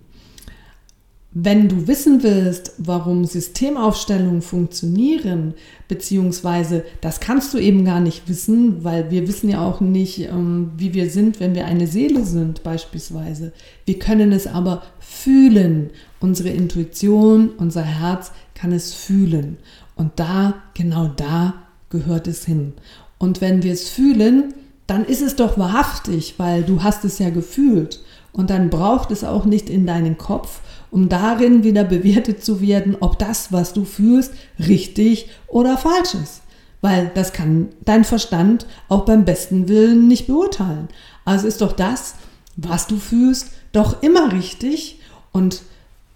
Wenn 1.37 1.67
du 1.67 1.85
wissen 1.85 2.23
willst, 2.23 2.75
warum 2.77 3.25
Systemaufstellungen 3.25 4.41
funktionieren, 4.41 5.53
beziehungsweise 5.89 6.85
das 7.01 7.19
kannst 7.19 7.53
du 7.53 7.57
eben 7.57 7.83
gar 7.83 7.99
nicht 7.99 8.29
wissen, 8.29 8.85
weil 8.85 9.11
wir 9.11 9.27
wissen 9.27 9.49
ja 9.49 9.59
auch 9.59 9.81
nicht, 9.81 10.21
ähm, 10.21 10.71
wie 10.77 10.93
wir 10.93 11.09
sind, 11.09 11.41
wenn 11.41 11.53
wir 11.53 11.65
eine 11.65 11.87
Seele 11.87 12.23
sind 12.23 12.63
beispielsweise. 12.63 13.51
Wir 13.85 13.99
können 13.99 14.31
es 14.31 14.47
aber 14.47 14.83
fühlen. 15.01 15.89
Unsere 16.21 16.51
Intuition, 16.51 17.49
unser 17.57 17.83
Herz 17.83 18.31
kann 18.53 18.71
es 18.71 18.93
fühlen. 18.93 19.57
Und 19.97 20.13
da, 20.15 20.63
genau 20.73 21.09
da 21.09 21.55
gehört 21.89 22.27
es 22.27 22.45
hin. 22.45 22.71
Und 23.17 23.41
wenn 23.41 23.61
wir 23.61 23.73
es 23.73 23.89
fühlen, 23.89 24.53
dann 24.87 25.03
ist 25.03 25.21
es 25.21 25.35
doch 25.35 25.57
wahrhaftig, 25.57 26.35
weil 26.37 26.63
du 26.63 26.81
hast 26.81 27.03
es 27.03 27.19
ja 27.19 27.29
gefühlt. 27.29 27.99
Und 28.35 28.49
dann 28.49 28.69
braucht 28.69 29.11
es 29.11 29.23
auch 29.23 29.45
nicht 29.45 29.69
in 29.69 29.87
deinen 29.87 30.17
Kopf, 30.17 30.59
um 30.91 31.07
darin 31.07 31.63
wieder 31.63 31.85
bewertet 31.85 32.43
zu 32.43 32.59
werden, 32.59 32.97
ob 32.99 33.17
das, 33.17 33.53
was 33.53 33.71
du 33.71 33.85
fühlst, 33.85 34.33
richtig 34.59 35.29
oder 35.47 35.77
falsch 35.77 36.15
ist. 36.15 36.41
Weil 36.81 37.09
das 37.15 37.31
kann 37.31 37.69
dein 37.85 38.03
Verstand 38.03 38.67
auch 38.89 39.05
beim 39.05 39.23
besten 39.23 39.69
Willen 39.69 40.09
nicht 40.09 40.27
beurteilen. 40.27 40.89
Also 41.23 41.47
ist 41.47 41.61
doch 41.61 41.71
das, 41.71 42.15
was 42.57 42.87
du 42.87 42.97
fühlst, 42.97 43.51
doch 43.71 44.03
immer 44.03 44.33
richtig 44.33 44.99
und 45.31 45.61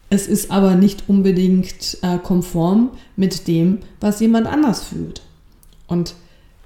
es 0.10 0.28
ist 0.28 0.52
aber 0.52 0.76
nicht 0.76 1.08
unbedingt 1.08 2.00
äh, 2.02 2.18
konform 2.18 2.90
mit 3.16 3.48
dem, 3.48 3.80
was 4.02 4.20
jemand 4.20 4.46
anders 4.48 4.84
fühlt. 4.84 5.22
Und 5.88 6.16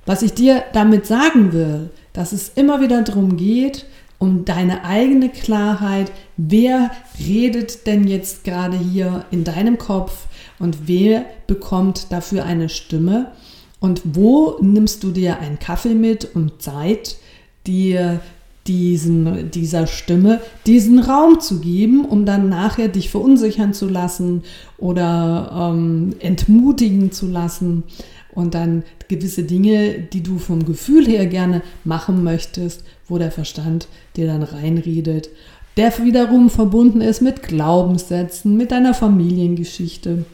was 0.07 0.23
ich 0.23 0.33
dir 0.33 0.63
damit 0.73 1.05
sagen 1.05 1.53
will, 1.53 1.91
dass 2.11 2.31
es 2.31 2.49
immer 2.55 2.81
wieder 2.81 3.03
darum 3.03 3.37
geht, 3.37 3.85
um 4.23 4.45
deine 4.45 4.85
eigene 4.85 5.27
Klarheit, 5.27 6.09
wer 6.37 6.91
redet 7.19 7.85
denn 7.85 8.07
jetzt 8.07 8.45
gerade 8.45 8.77
hier 8.77 9.25
in 9.31 9.43
deinem 9.43 9.77
Kopf 9.77 10.27
und 10.59 10.87
wer 10.87 11.25
bekommt 11.45 12.09
dafür 12.09 12.45
eine 12.45 12.69
Stimme? 12.69 13.33
Und 13.81 14.01
wo 14.05 14.55
nimmst 14.61 15.03
du 15.03 15.11
dir 15.11 15.39
einen 15.39 15.59
Kaffee 15.59 15.93
mit 15.93 16.35
und 16.35 16.61
Zeit, 16.61 17.17
dir 17.67 18.21
diesen, 18.65 19.51
dieser 19.51 19.87
Stimme 19.87 20.39
diesen 20.65 20.99
Raum 20.99 21.41
zu 21.41 21.59
geben, 21.59 22.05
um 22.05 22.25
dann 22.25 22.47
nachher 22.47 22.87
dich 22.87 23.09
verunsichern 23.09 23.73
zu 23.73 23.89
lassen 23.89 24.43
oder 24.77 25.73
ähm, 25.73 26.15
entmutigen 26.19 27.11
zu 27.11 27.27
lassen 27.27 27.83
und 28.35 28.53
dann 28.53 28.83
gewisse 29.07 29.43
Dinge, 29.43 29.99
die 29.99 30.23
du 30.23 30.39
vom 30.39 30.65
Gefühl 30.65 31.07
her 31.07 31.25
gerne 31.27 31.61
machen 31.83 32.23
möchtest, 32.23 32.83
wo 33.07 33.17
der 33.17 33.31
Verstand 33.31 33.87
dir 34.15 34.27
dann 34.27 34.43
reinredet, 34.43 35.29
der 35.77 35.97
wiederum 36.03 36.49
verbunden 36.49 37.01
ist 37.01 37.21
mit 37.21 37.43
Glaubenssätzen, 37.43 38.57
mit 38.57 38.71
deiner 38.71 38.93
Familiengeschichte 38.93 40.25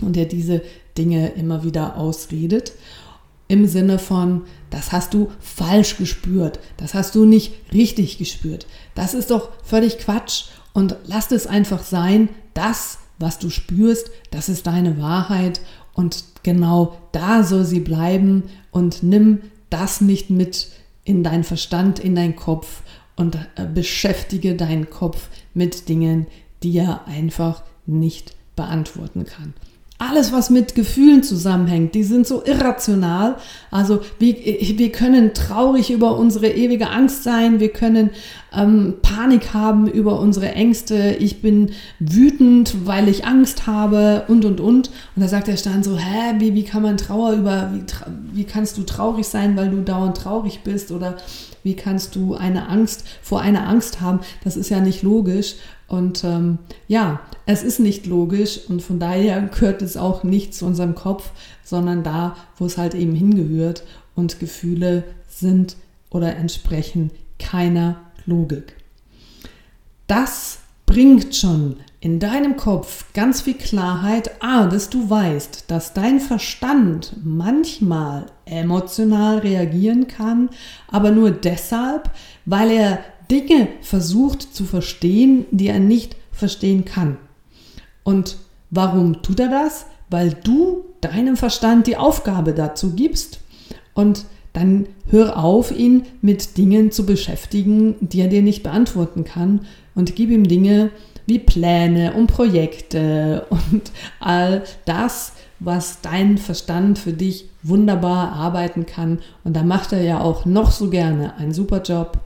und 0.00 0.16
der 0.16 0.26
diese 0.26 0.62
Dinge 0.96 1.30
immer 1.30 1.64
wieder 1.64 1.96
ausredet. 1.96 2.72
Im 3.48 3.66
Sinne 3.66 3.98
von, 3.98 4.42
das 4.70 4.92
hast 4.92 5.14
du 5.14 5.30
falsch 5.40 5.96
gespürt, 5.96 6.60
das 6.76 6.94
hast 6.94 7.14
du 7.14 7.24
nicht 7.24 7.54
richtig 7.72 8.18
gespürt. 8.18 8.66
Das 8.94 9.14
ist 9.14 9.30
doch 9.30 9.48
völlig 9.64 9.98
Quatsch 9.98 10.44
und 10.74 10.96
lass 11.06 11.32
es 11.32 11.46
einfach 11.46 11.82
sein, 11.82 12.28
das, 12.52 12.98
was 13.18 13.38
du 13.38 13.50
spürst, 13.50 14.10
das 14.30 14.48
ist 14.48 14.66
deine 14.66 15.00
Wahrheit 15.00 15.60
und 15.98 16.24
genau 16.44 16.96
da 17.10 17.42
soll 17.42 17.64
sie 17.64 17.80
bleiben 17.80 18.44
und 18.70 19.02
nimm 19.02 19.40
das 19.68 20.00
nicht 20.00 20.30
mit 20.30 20.68
in 21.02 21.24
deinen 21.24 21.42
Verstand, 21.42 21.98
in 21.98 22.14
deinen 22.14 22.36
Kopf 22.36 22.82
und 23.16 23.34
äh, 23.56 23.66
beschäftige 23.66 24.54
deinen 24.54 24.90
Kopf 24.90 25.28
mit 25.54 25.88
Dingen, 25.88 26.28
die 26.62 26.78
er 26.78 27.08
einfach 27.08 27.64
nicht 27.84 28.36
beantworten 28.54 29.26
kann 29.26 29.54
alles, 29.98 30.32
was 30.32 30.48
mit 30.48 30.76
Gefühlen 30.76 31.24
zusammenhängt, 31.24 31.96
die 31.96 32.04
sind 32.04 32.24
so 32.24 32.44
irrational. 32.44 33.34
Also 33.72 34.00
wir, 34.20 34.36
wir 34.36 34.92
können 34.92 35.34
traurig 35.34 35.90
über 35.90 36.16
unsere 36.16 36.46
ewige 36.48 36.88
Angst 36.90 37.24
sein, 37.24 37.58
wir 37.58 37.70
können 37.70 38.10
ähm, 38.56 38.94
Panik 39.02 39.52
haben 39.54 39.88
über 39.88 40.20
unsere 40.20 40.52
Ängste, 40.52 41.16
ich 41.18 41.42
bin 41.42 41.72
wütend, 41.98 42.86
weil 42.86 43.08
ich 43.08 43.26
Angst 43.26 43.66
habe 43.66 44.22
und, 44.28 44.44
und, 44.44 44.60
und. 44.60 44.88
Und 45.16 45.22
da 45.22 45.26
sagt 45.26 45.48
der 45.48 45.56
Stein 45.56 45.82
so, 45.82 45.98
hä, 45.98 46.34
wie, 46.38 46.54
wie 46.54 46.64
kann 46.64 46.82
man 46.82 46.96
Trauer 46.96 47.32
über, 47.32 47.72
wie, 47.74 47.82
wie 48.34 48.44
kannst 48.44 48.78
du 48.78 48.84
traurig 48.84 49.26
sein, 49.26 49.56
weil 49.56 49.68
du 49.68 49.82
dauernd 49.82 50.16
traurig 50.16 50.60
bist 50.62 50.92
oder 50.92 51.16
wie 51.62 51.74
kannst 51.74 52.14
du 52.16 52.34
eine 52.34 52.68
Angst 52.68 53.04
vor 53.22 53.40
einer 53.40 53.68
Angst 53.68 54.00
haben? 54.00 54.20
Das 54.44 54.56
ist 54.56 54.68
ja 54.68 54.80
nicht 54.80 55.02
logisch. 55.02 55.54
Und 55.86 56.22
ähm, 56.24 56.58
ja, 56.86 57.20
es 57.46 57.62
ist 57.62 57.80
nicht 57.80 58.06
logisch 58.06 58.60
und 58.68 58.82
von 58.82 58.98
daher 58.98 59.40
gehört 59.42 59.80
es 59.80 59.96
auch 59.96 60.22
nicht 60.22 60.54
zu 60.54 60.66
unserem 60.66 60.94
Kopf, 60.94 61.30
sondern 61.64 62.02
da, 62.02 62.36
wo 62.56 62.66
es 62.66 62.76
halt 62.76 62.94
eben 62.94 63.14
hingehört. 63.14 63.84
Und 64.14 64.40
Gefühle 64.40 65.04
sind 65.28 65.76
oder 66.10 66.36
entsprechen 66.36 67.10
keiner 67.38 68.00
Logik. 68.26 68.74
Das 70.06 70.58
bringt 70.86 71.36
schon 71.36 71.76
in 72.00 72.20
deinem 72.20 72.56
Kopf 72.56 73.12
ganz 73.12 73.40
viel 73.40 73.54
Klarheit, 73.54 74.30
ah, 74.40 74.66
dass 74.66 74.88
du 74.88 75.10
weißt, 75.10 75.64
dass 75.68 75.94
dein 75.94 76.20
Verstand 76.20 77.16
manchmal 77.24 78.26
emotional 78.44 79.38
reagieren 79.38 80.06
kann, 80.06 80.50
aber 80.86 81.10
nur 81.10 81.30
deshalb, 81.32 82.10
weil 82.44 82.70
er 82.70 83.00
Dinge 83.30 83.68
versucht 83.80 84.54
zu 84.54 84.64
verstehen, 84.64 85.46
die 85.50 85.68
er 85.68 85.80
nicht 85.80 86.16
verstehen 86.30 86.84
kann. 86.84 87.16
Und 88.04 88.36
warum 88.70 89.22
tut 89.22 89.40
er 89.40 89.48
das? 89.48 89.86
Weil 90.08 90.34
du 90.44 90.84
deinem 91.00 91.36
Verstand 91.36 91.86
die 91.86 91.96
Aufgabe 91.96 92.54
dazu 92.54 92.92
gibst 92.94 93.40
und 93.94 94.24
dann 94.52 94.86
hör 95.10 95.36
auf, 95.36 95.76
ihn 95.76 96.04
mit 96.22 96.56
Dingen 96.56 96.90
zu 96.90 97.04
beschäftigen, 97.04 97.96
die 98.00 98.20
er 98.20 98.28
dir 98.28 98.42
nicht 98.42 98.62
beantworten 98.62 99.24
kann 99.24 99.66
und 99.94 100.16
gib 100.16 100.30
ihm 100.30 100.48
Dinge 100.48 100.90
wie 101.28 101.38
Pläne 101.38 102.14
und 102.14 102.26
Projekte 102.26 103.46
und 103.50 103.92
all 104.18 104.64
das, 104.86 105.34
was 105.60 106.00
dein 106.00 106.38
Verstand 106.38 106.98
für 106.98 107.12
dich 107.12 107.50
wunderbar 107.62 108.32
arbeiten 108.32 108.86
kann. 108.86 109.20
Und 109.44 109.54
da 109.54 109.62
macht 109.62 109.92
er 109.92 110.02
ja 110.02 110.20
auch 110.20 110.46
noch 110.46 110.70
so 110.70 110.88
gerne 110.88 111.36
einen 111.36 111.52
super 111.52 111.82
Job. 111.82 112.18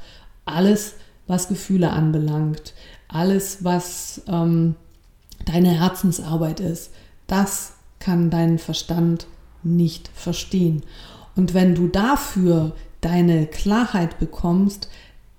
Alles, 0.44 0.94
was 1.26 1.49
Gefühle 1.49 1.90
anbelangt, 1.90 2.75
alles, 3.09 3.64
was 3.64 4.23
ähm, 4.28 4.76
deine 5.47 5.71
Herzensarbeit 5.71 6.61
ist, 6.61 6.92
das 7.26 7.75
kann 7.99 8.30
dein 8.30 8.59
Verstand 8.59 9.26
nicht 9.64 10.11
verstehen. 10.14 10.85
Und 11.35 11.54
wenn 11.54 11.75
du 11.75 11.88
dafür 11.88 12.73
deine 13.00 13.47
Klarheit 13.47 14.21
bekommst, 14.21 14.88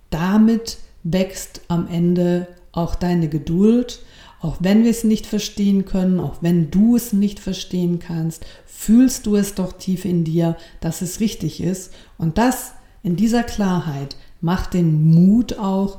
damit 0.09 0.79
wächst 1.03 1.61
am 1.69 1.87
Ende 1.87 2.47
auch 2.73 2.95
deine 2.95 3.29
Geduld, 3.29 4.01
auch 4.41 4.57
wenn 4.59 4.83
wir 4.83 4.91
es 4.91 5.05
nicht 5.05 5.25
verstehen 5.25 5.85
können, 5.85 6.19
auch 6.19 6.37
wenn 6.41 6.69
du 6.69 6.97
es 6.97 7.13
nicht 7.13 7.39
verstehen 7.39 7.99
kannst, 7.99 8.45
fühlst 8.65 9.25
du 9.25 9.37
es 9.37 9.55
doch 9.55 9.71
tief 9.71 10.03
in 10.03 10.25
dir, 10.25 10.57
dass 10.81 11.01
es 11.01 11.21
richtig 11.21 11.63
ist. 11.63 11.93
Und 12.17 12.37
das 12.37 12.73
in 13.03 13.15
dieser 13.15 13.43
Klarheit 13.43 14.17
macht 14.41 14.73
den 14.73 15.11
Mut 15.11 15.57
auch, 15.57 15.97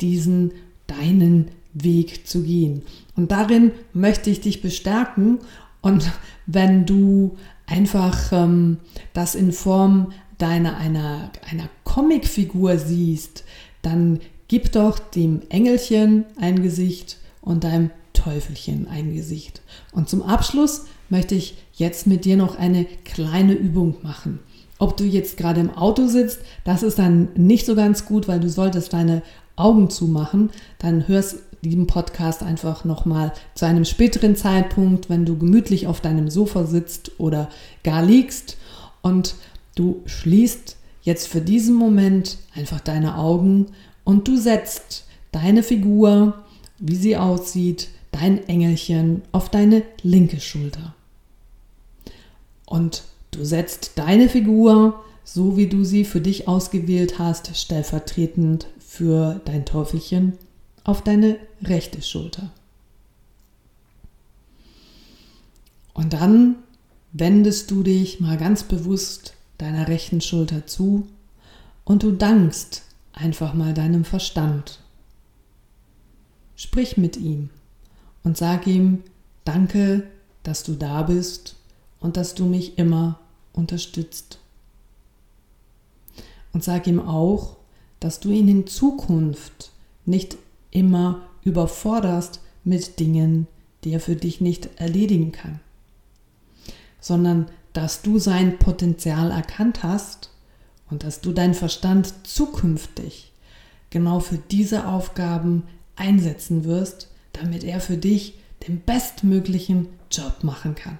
diesen 0.00 0.52
deinen 0.88 1.52
Weg 1.72 2.26
zu 2.26 2.42
gehen. 2.42 2.82
Und 3.14 3.30
darin 3.30 3.70
möchte 3.92 4.30
ich 4.30 4.40
dich 4.40 4.60
bestärken. 4.60 5.38
Und 5.80 6.10
wenn 6.46 6.86
du 6.86 7.36
einfach 7.66 8.32
ähm, 8.32 8.78
das 9.12 9.36
in 9.36 9.52
Form 9.52 10.12
deiner 10.38 10.76
einer, 10.76 11.30
einer 11.48 11.68
Comicfigur 11.84 12.78
siehst, 12.78 13.44
dann 13.82 14.20
gib 14.48 14.72
doch 14.72 14.98
dem 14.98 15.42
Engelchen 15.48 16.24
ein 16.40 16.62
Gesicht 16.62 17.18
und 17.40 17.64
deinem 17.64 17.90
Teufelchen 18.12 18.88
ein 18.88 19.14
Gesicht. 19.14 19.60
Und 19.92 20.08
zum 20.08 20.22
Abschluss 20.22 20.86
möchte 21.08 21.34
ich 21.34 21.56
jetzt 21.74 22.06
mit 22.06 22.24
dir 22.24 22.36
noch 22.36 22.58
eine 22.58 22.86
kleine 23.04 23.54
Übung 23.54 23.96
machen. 24.02 24.40
Ob 24.78 24.96
du 24.96 25.04
jetzt 25.04 25.36
gerade 25.36 25.60
im 25.60 25.70
Auto 25.70 26.06
sitzt, 26.06 26.40
das 26.64 26.82
ist 26.82 26.98
dann 26.98 27.28
nicht 27.36 27.66
so 27.66 27.74
ganz 27.74 28.06
gut, 28.06 28.28
weil 28.28 28.40
du 28.40 28.48
solltest 28.48 28.92
deine 28.92 29.22
Augen 29.56 29.90
zumachen. 29.90 30.50
Dann 30.78 31.06
hörst 31.06 31.38
diesen 31.62 31.86
Podcast 31.86 32.42
einfach 32.42 32.84
nochmal 32.84 33.32
zu 33.54 33.66
einem 33.66 33.84
späteren 33.84 34.36
Zeitpunkt, 34.36 35.08
wenn 35.08 35.24
du 35.24 35.38
gemütlich 35.38 35.86
auf 35.86 36.00
deinem 36.00 36.28
Sofa 36.28 36.64
sitzt 36.64 37.12
oder 37.18 37.48
gar 37.82 38.04
liegst 38.04 38.56
und 39.02 39.34
du 39.74 40.02
schließt 40.06 40.76
jetzt 41.02 41.28
für 41.28 41.40
diesen 41.40 41.74
Moment 41.74 42.38
einfach 42.54 42.80
deine 42.80 43.16
Augen 43.16 43.66
und 44.04 44.28
du 44.28 44.36
setzt 44.36 45.04
deine 45.32 45.62
Figur, 45.62 46.44
wie 46.78 46.96
sie 46.96 47.16
aussieht, 47.16 47.88
dein 48.12 48.46
Engelchen 48.48 49.22
auf 49.32 49.48
deine 49.48 49.82
linke 50.02 50.40
Schulter. 50.40 50.94
Und 52.66 53.02
du 53.30 53.44
setzt 53.44 53.92
deine 53.96 54.28
Figur, 54.28 55.02
so 55.24 55.56
wie 55.56 55.66
du 55.66 55.84
sie 55.84 56.04
für 56.04 56.20
dich 56.20 56.46
ausgewählt 56.46 57.18
hast, 57.18 57.56
stellvertretend 57.56 58.66
für 58.78 59.40
dein 59.44 59.64
Teufelchen, 59.64 60.34
auf 60.84 61.02
deine 61.02 61.38
rechte 61.62 62.02
Schulter. 62.02 62.50
Und 65.94 66.12
dann 66.12 66.56
wendest 67.12 67.70
du 67.70 67.82
dich 67.82 68.20
mal 68.20 68.36
ganz 68.36 68.64
bewusst 68.64 69.34
deiner 69.58 69.88
rechten 69.88 70.20
Schulter 70.20 70.66
zu 70.66 71.06
und 71.84 72.02
du 72.02 72.12
dankst 72.12 72.82
einfach 73.14 73.54
mal 73.54 73.74
deinem 73.74 74.04
Verstand. 74.04 74.80
Sprich 76.56 76.96
mit 76.96 77.16
ihm 77.16 77.50
und 78.22 78.36
sag 78.36 78.66
ihm, 78.66 79.02
danke, 79.44 80.04
dass 80.42 80.62
du 80.62 80.74
da 80.74 81.02
bist 81.02 81.56
und 82.00 82.16
dass 82.16 82.34
du 82.34 82.44
mich 82.44 82.78
immer 82.78 83.18
unterstützt. 83.52 84.38
Und 86.52 86.62
sag 86.62 86.86
ihm 86.86 87.00
auch, 87.00 87.56
dass 88.00 88.20
du 88.20 88.30
ihn 88.30 88.48
in 88.48 88.66
Zukunft 88.66 89.72
nicht 90.04 90.36
immer 90.70 91.22
überforderst 91.42 92.40
mit 92.62 93.00
Dingen, 93.00 93.46
die 93.82 93.92
er 93.92 94.00
für 94.00 94.16
dich 94.16 94.40
nicht 94.40 94.68
erledigen 94.76 95.32
kann, 95.32 95.60
sondern 97.00 97.46
dass 97.72 98.02
du 98.02 98.18
sein 98.18 98.58
Potenzial 98.58 99.30
erkannt 99.30 99.82
hast 99.82 100.30
und 100.90 101.02
dass 101.02 101.20
du 101.20 101.32
deinen 101.32 101.54
Verstand 101.54 102.12
zukünftig 102.26 103.32
genau 103.90 104.20
für 104.20 104.38
diese 104.38 104.86
Aufgaben 104.86 105.64
einsetzen 105.96 106.64
wirst, 106.64 107.10
damit 107.32 107.64
er 107.64 107.80
für 107.80 107.96
dich 107.96 108.34
den 108.66 108.80
bestmöglichen 108.80 109.88
Job 110.10 110.42
machen 110.42 110.74
kann. 110.74 110.98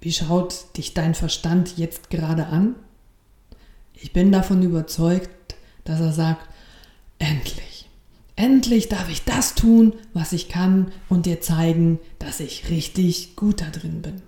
Wie 0.00 0.12
schaut 0.12 0.76
dich 0.76 0.94
dein 0.94 1.14
Verstand 1.14 1.76
jetzt 1.76 2.08
gerade 2.10 2.46
an? 2.46 2.74
Ich 3.94 4.12
bin 4.12 4.32
davon 4.32 4.62
überzeugt, 4.62 5.56
dass 5.84 6.00
er 6.00 6.12
sagt, 6.12 6.48
endlich, 7.18 7.88
endlich 8.36 8.88
darf 8.88 9.10
ich 9.10 9.24
das 9.24 9.54
tun, 9.54 9.92
was 10.14 10.32
ich 10.32 10.48
kann 10.48 10.92
und 11.08 11.26
dir 11.26 11.40
zeigen, 11.40 11.98
dass 12.18 12.40
ich 12.40 12.70
richtig 12.70 13.36
gut 13.36 13.60
da 13.60 13.66
drin 13.66 14.00
bin. 14.00 14.22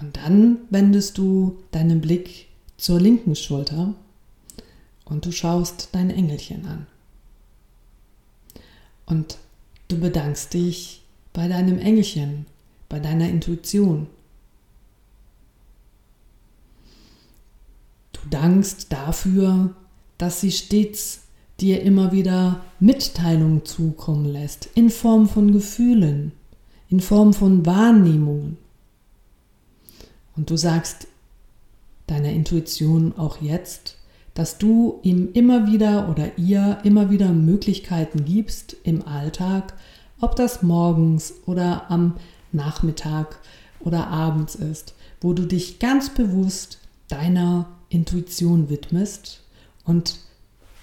Und 0.00 0.16
dann 0.16 0.58
wendest 0.70 1.18
du 1.18 1.58
deinen 1.72 2.00
Blick 2.00 2.46
zur 2.76 3.00
linken 3.00 3.34
Schulter 3.34 3.94
und 5.04 5.26
du 5.26 5.32
schaust 5.32 5.88
dein 5.92 6.10
Engelchen 6.10 6.66
an. 6.66 6.86
Und 9.06 9.38
du 9.88 9.98
bedankst 9.98 10.54
dich 10.54 11.02
bei 11.32 11.48
deinem 11.48 11.78
Engelchen, 11.78 12.46
bei 12.88 13.00
deiner 13.00 13.28
Intuition. 13.28 14.06
Du 18.12 18.20
dankst 18.30 18.92
dafür, 18.92 19.74
dass 20.18 20.40
sie 20.40 20.52
stets 20.52 21.22
dir 21.60 21.82
immer 21.82 22.12
wieder 22.12 22.64
Mitteilungen 22.78 23.64
zukommen 23.64 24.26
lässt, 24.26 24.68
in 24.74 24.90
Form 24.90 25.28
von 25.28 25.52
Gefühlen, 25.52 26.32
in 26.88 27.00
Form 27.00 27.32
von 27.32 27.66
Wahrnehmungen. 27.66 28.58
Und 30.38 30.50
du 30.50 30.56
sagst 30.56 31.08
deiner 32.06 32.30
Intuition 32.30 33.12
auch 33.18 33.42
jetzt, 33.42 33.96
dass 34.34 34.56
du 34.56 35.00
ihm 35.02 35.30
immer 35.32 35.66
wieder 35.66 36.08
oder 36.08 36.38
ihr 36.38 36.78
immer 36.84 37.10
wieder 37.10 37.30
Möglichkeiten 37.30 38.24
gibst 38.24 38.76
im 38.84 39.04
Alltag, 39.04 39.74
ob 40.20 40.36
das 40.36 40.62
morgens 40.62 41.34
oder 41.46 41.90
am 41.90 42.14
Nachmittag 42.52 43.40
oder 43.80 44.06
abends 44.06 44.54
ist, 44.54 44.94
wo 45.20 45.32
du 45.32 45.44
dich 45.44 45.80
ganz 45.80 46.10
bewusst 46.10 46.78
deiner 47.08 47.66
Intuition 47.88 48.70
widmest 48.70 49.42
und 49.84 50.20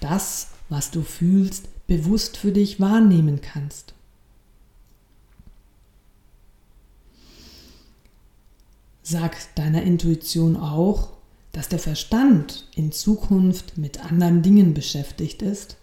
das, 0.00 0.50
was 0.68 0.90
du 0.90 1.00
fühlst, 1.00 1.68
bewusst 1.86 2.36
für 2.36 2.52
dich 2.52 2.78
wahrnehmen 2.78 3.40
kannst. 3.40 3.94
Sag 9.08 9.36
deiner 9.54 9.84
Intuition 9.84 10.56
auch, 10.56 11.10
dass 11.52 11.68
der 11.68 11.78
Verstand 11.78 12.66
in 12.74 12.90
Zukunft 12.90 13.78
mit 13.78 14.04
anderen 14.04 14.42
Dingen 14.42 14.74
beschäftigt 14.74 15.42
ist 15.42 15.76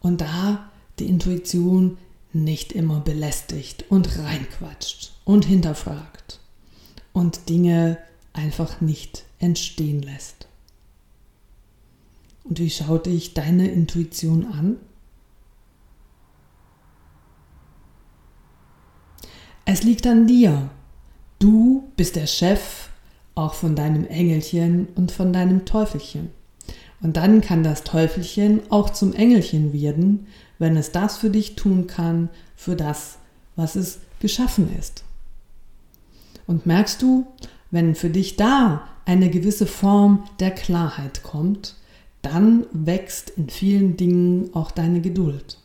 und 0.00 0.20
da 0.20 0.70
die 0.98 1.06
Intuition 1.06 1.96
nicht 2.34 2.72
immer 2.72 3.00
belästigt 3.00 3.86
und 3.88 4.18
reinquatscht 4.18 5.12
und 5.24 5.46
hinterfragt 5.46 6.40
und 7.14 7.48
Dinge 7.48 7.96
einfach 8.34 8.82
nicht 8.82 9.24
entstehen 9.38 10.02
lässt. 10.02 10.46
Und 12.44 12.58
wie 12.58 12.68
schaut 12.68 13.06
dich 13.06 13.32
deine 13.32 13.70
Intuition 13.70 14.44
an? 14.44 14.76
Es 19.64 19.84
liegt 19.84 20.06
an 20.06 20.26
dir, 20.26 20.68
Du 21.38 21.84
bist 21.96 22.16
der 22.16 22.26
Chef 22.26 22.88
auch 23.34 23.54
von 23.54 23.76
deinem 23.76 24.06
Engelchen 24.06 24.88
und 24.96 25.12
von 25.12 25.32
deinem 25.32 25.64
Teufelchen. 25.64 26.30
Und 27.00 27.16
dann 27.16 27.40
kann 27.40 27.62
das 27.62 27.84
Teufelchen 27.84 28.62
auch 28.70 28.90
zum 28.90 29.12
Engelchen 29.12 29.72
werden, 29.72 30.26
wenn 30.58 30.76
es 30.76 30.90
das 30.90 31.16
für 31.18 31.30
dich 31.30 31.54
tun 31.54 31.86
kann, 31.86 32.28
für 32.56 32.74
das, 32.74 33.18
was 33.54 33.76
es 33.76 34.00
geschaffen 34.18 34.76
ist. 34.76 35.04
Und 36.48 36.66
merkst 36.66 37.00
du, 37.02 37.26
wenn 37.70 37.94
für 37.94 38.10
dich 38.10 38.36
da 38.36 38.88
eine 39.04 39.30
gewisse 39.30 39.66
Form 39.66 40.24
der 40.40 40.50
Klarheit 40.50 41.22
kommt, 41.22 41.76
dann 42.22 42.66
wächst 42.72 43.30
in 43.30 43.48
vielen 43.48 43.96
Dingen 43.96 44.50
auch 44.54 44.72
deine 44.72 45.00
Geduld. 45.00 45.58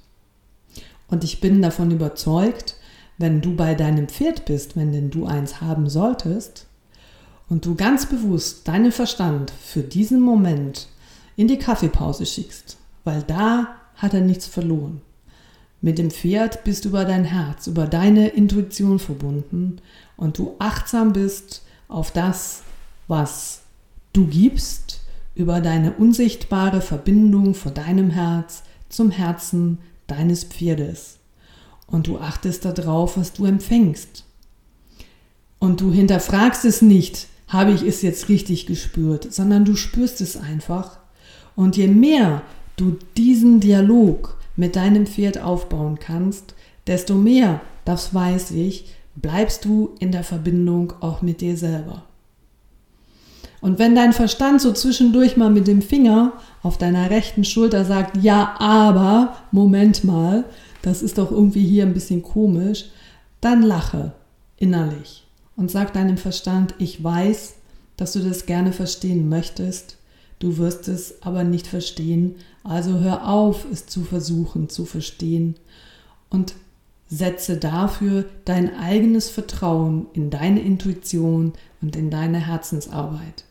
Und 1.07 1.23
ich 1.23 1.41
bin 1.41 1.61
davon 1.61 1.89
überzeugt, 1.89 2.75
wenn 3.17 3.41
du 3.41 3.55
bei 3.55 3.75
deinem 3.75 4.07
Pferd 4.07 4.45
bist, 4.45 4.75
wenn 4.75 4.91
denn 4.91 5.09
du 5.09 5.25
eins 5.25 5.61
haben 5.61 5.89
solltest, 5.89 6.67
und 7.49 7.65
du 7.65 7.75
ganz 7.75 8.05
bewusst 8.07 8.67
deinen 8.67 8.91
Verstand 8.91 9.51
für 9.51 9.81
diesen 9.81 10.19
Moment 10.19 10.87
in 11.35 11.47
die 11.47 11.59
Kaffeepause 11.59 12.25
schickst, 12.25 12.77
weil 13.03 13.21
da 13.23 13.75
hat 13.95 14.13
er 14.13 14.21
nichts 14.21 14.47
verloren. 14.47 15.01
Mit 15.81 15.97
dem 15.97 16.11
Pferd 16.11 16.63
bist 16.63 16.85
du 16.85 16.89
über 16.89 17.05
dein 17.05 17.25
Herz, 17.25 17.67
über 17.67 17.85
deine 17.85 18.29
Intuition 18.29 18.99
verbunden 18.99 19.81
und 20.15 20.37
du 20.37 20.55
achtsam 20.57 21.13
bist 21.13 21.63
auf 21.89 22.11
das, 22.11 22.63
was 23.07 23.63
du 24.13 24.27
gibst, 24.27 25.01
über 25.35 25.59
deine 25.59 25.93
unsichtbare 25.93 26.81
Verbindung 26.81 27.53
von 27.53 27.73
deinem 27.73 28.11
Herz 28.11 28.63
zum 28.89 29.11
Herzen 29.11 29.79
deines 30.07 30.43
Pferdes. 30.43 31.19
Und 31.93 32.07
du 32.07 32.17
achtest 32.17 32.65
darauf, 32.65 33.17
was 33.17 33.33
du 33.33 33.45
empfängst. 33.45 34.23
Und 35.59 35.79
du 35.79 35.91
hinterfragst 35.91 36.65
es 36.65 36.81
nicht, 36.81 37.27
habe 37.47 37.71
ich 37.71 37.83
es 37.83 38.01
jetzt 38.01 38.29
richtig 38.29 38.65
gespürt, 38.65 39.31
sondern 39.31 39.63
du 39.63 39.75
spürst 39.75 40.19
es 40.19 40.35
einfach. 40.35 40.97
Und 41.55 41.77
je 41.77 41.87
mehr 41.87 42.41
du 42.77 42.97
diesen 43.15 43.59
Dialog 43.59 44.39
mit 44.55 44.75
deinem 44.75 45.05
Pferd 45.05 45.37
aufbauen 45.37 45.99
kannst, 45.99 46.55
desto 46.87 47.13
mehr, 47.13 47.61
das 47.85 48.11
weiß 48.11 48.49
ich, 48.51 48.85
bleibst 49.15 49.63
du 49.63 49.91
in 49.99 50.11
der 50.11 50.23
Verbindung 50.23 50.93
auch 50.99 51.21
mit 51.21 51.41
dir 51.41 51.57
selber. 51.57 52.05
Und 53.61 53.77
wenn 53.77 53.93
dein 53.93 54.13
Verstand 54.13 54.61
so 54.61 54.73
zwischendurch 54.73 55.37
mal 55.37 55.51
mit 55.51 55.67
dem 55.67 55.83
Finger 55.83 56.33
auf 56.63 56.79
deiner 56.79 57.11
rechten 57.11 57.43
Schulter 57.43 57.85
sagt, 57.85 58.17
ja, 58.23 58.55
aber, 58.57 59.37
Moment 59.51 60.03
mal, 60.03 60.45
das 60.83 61.01
ist 61.01 61.17
doch 61.17 61.31
irgendwie 61.31 61.65
hier 61.65 61.83
ein 61.83 61.95
bisschen 61.95 62.21
komisch, 62.21 62.85
dann 63.41 63.63
lache 63.63 64.13
innerlich 64.57 65.25
und 65.55 65.71
sag 65.71 65.93
deinem 65.93 66.17
Verstand, 66.17 66.75
ich 66.77 67.03
weiß, 67.03 67.55
dass 67.97 68.13
du 68.13 68.19
das 68.19 68.45
gerne 68.45 68.71
verstehen 68.71 69.27
möchtest, 69.29 69.97
du 70.39 70.57
wirst 70.57 70.87
es 70.87 71.23
aber 71.23 71.43
nicht 71.43 71.65
verstehen, 71.65 72.35
also 72.63 72.99
hör 72.99 73.27
auf, 73.27 73.65
es 73.71 73.87
zu 73.87 74.03
versuchen 74.03 74.69
zu 74.69 74.85
verstehen. 74.85 75.55
Und 76.29 76.55
setze 77.07 77.57
dafür 77.57 78.25
dein 78.45 78.75
eigenes 78.75 79.29
Vertrauen 79.29 80.07
in 80.13 80.29
deine 80.29 80.61
Intuition 80.61 81.53
und 81.81 81.95
in 81.95 82.09
deine 82.09 82.39
Herzensarbeit. 82.39 83.43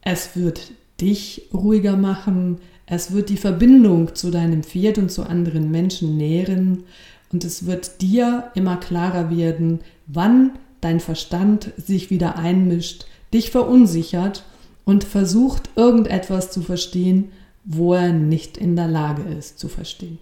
Es 0.00 0.36
wird 0.36 0.70
dich 1.00 1.48
ruhiger 1.52 1.96
machen, 1.96 2.58
es 2.86 3.12
wird 3.12 3.28
die 3.28 3.36
Verbindung 3.36 4.14
zu 4.14 4.30
deinem 4.30 4.62
Pferd 4.62 4.98
und 4.98 5.10
zu 5.10 5.24
anderen 5.24 5.70
Menschen 5.70 6.16
nähren 6.16 6.84
und 7.32 7.44
es 7.44 7.66
wird 7.66 8.00
dir 8.00 8.50
immer 8.54 8.76
klarer 8.76 9.36
werden, 9.36 9.80
wann 10.06 10.52
dein 10.80 11.00
Verstand 11.00 11.72
sich 11.76 12.10
wieder 12.10 12.38
einmischt, 12.38 13.06
dich 13.34 13.50
verunsichert 13.50 14.44
und 14.84 15.02
versucht 15.02 15.68
irgendetwas 15.74 16.52
zu 16.52 16.62
verstehen, 16.62 17.32
wo 17.64 17.94
er 17.94 18.12
nicht 18.12 18.56
in 18.56 18.76
der 18.76 18.86
Lage 18.86 19.22
ist 19.22 19.58
zu 19.58 19.68
verstehen. 19.68 20.18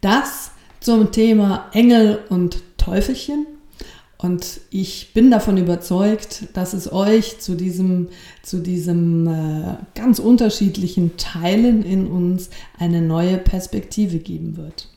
Das 0.00 0.52
zum 0.80 1.10
Thema 1.10 1.68
Engel 1.72 2.20
und 2.28 2.62
Teufelchen. 2.76 3.46
Und 4.18 4.60
ich 4.70 5.12
bin 5.12 5.30
davon 5.30 5.56
überzeugt, 5.56 6.44
dass 6.54 6.72
es 6.72 6.90
euch 6.92 7.40
zu 7.40 7.56
diesem, 7.56 8.08
zu 8.42 8.60
diesem 8.60 9.26
äh, 9.26 9.76
ganz 9.94 10.18
unterschiedlichen 10.18 11.16
Teilen 11.16 11.82
in 11.82 12.06
uns 12.06 12.50
eine 12.78 13.02
neue 13.02 13.38
Perspektive 13.38 14.18
geben 14.18 14.56
wird. 14.56 14.88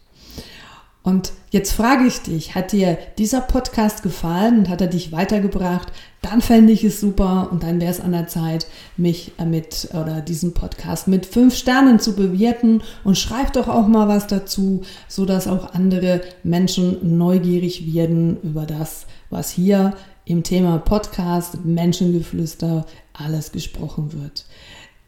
Und 1.07 1.31
jetzt 1.51 1.71
frage 1.71 2.05
ich 2.05 2.19
dich, 2.19 2.53
hat 2.53 2.73
dir 2.73 2.97
dieser 3.17 3.39
Podcast 3.39 4.03
gefallen 4.03 4.59
und 4.59 4.69
hat 4.69 4.81
er 4.81 4.87
dich 4.87 5.13
weitergebracht? 5.13 5.93
Dann 6.21 6.41
fände 6.41 6.73
ich 6.73 6.83
es 6.83 6.99
super 6.99 7.47
und 7.49 7.63
dann 7.63 7.79
wäre 7.79 7.89
es 7.89 8.01
an 8.01 8.11
der 8.11 8.27
Zeit, 8.27 8.67
mich 8.97 9.31
äh, 9.37 9.45
mit 9.45 9.87
oder 9.93 10.19
diesen 10.19 10.53
Podcast 10.53 11.07
mit 11.07 11.25
fünf 11.25 11.55
Sternen 11.55 12.01
zu 12.01 12.13
bewerten 12.13 12.81
und 13.05 13.17
schreib 13.17 13.53
doch 13.53 13.69
auch 13.69 13.87
mal 13.87 14.09
was 14.09 14.27
dazu, 14.27 14.81
sodass 15.07 15.47
auch 15.47 15.73
andere 15.73 16.19
Menschen 16.43 17.17
neugierig 17.17 17.93
werden 17.93 18.41
über 18.43 18.65
das, 18.65 19.05
was 19.29 19.49
hier 19.49 19.93
im 20.25 20.43
Thema 20.43 20.77
Podcast 20.77 21.63
Menschengeflüster 21.63 22.85
alles 23.13 23.53
gesprochen 23.53 24.11
wird. 24.11 24.43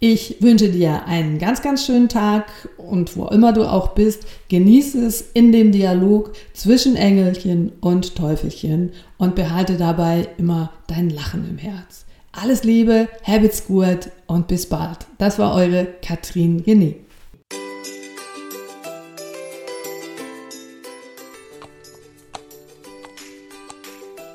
Ich 0.01 0.38
wünsche 0.39 0.69
dir 0.69 1.05
einen 1.07 1.39
ganz, 1.39 1.62
ganz 1.62 1.85
schönen 1.85 2.07
Tag 2.07 2.45
und 2.77 3.17
wo 3.17 3.27
immer 3.27 3.51
du 3.51 3.69
auch 3.69 3.89
bist, 3.89 4.23
genieße 4.47 5.05
es 5.05 5.21
in 5.33 5.51
dem 5.51 5.73
Dialog 5.73 6.31
zwischen 6.53 6.95
Engelchen 6.95 7.73
und 7.81 8.15
Teufelchen 8.15 8.93
und 9.17 9.35
behalte 9.35 9.75
dabei 9.75 10.29
immer 10.38 10.71
dein 10.88 11.09
Lachen 11.09 11.45
im 11.49 11.57
Herz. 11.57 12.05
Alles 12.31 12.63
Liebe, 12.63 13.09
habit's 13.23 13.65
gut 13.65 14.09
und 14.25 14.47
bis 14.47 14.69
bald. 14.69 14.99
Das 15.17 15.38
war 15.38 15.53
eure 15.53 15.85
Katrin 16.01 16.63
René. 16.63 16.95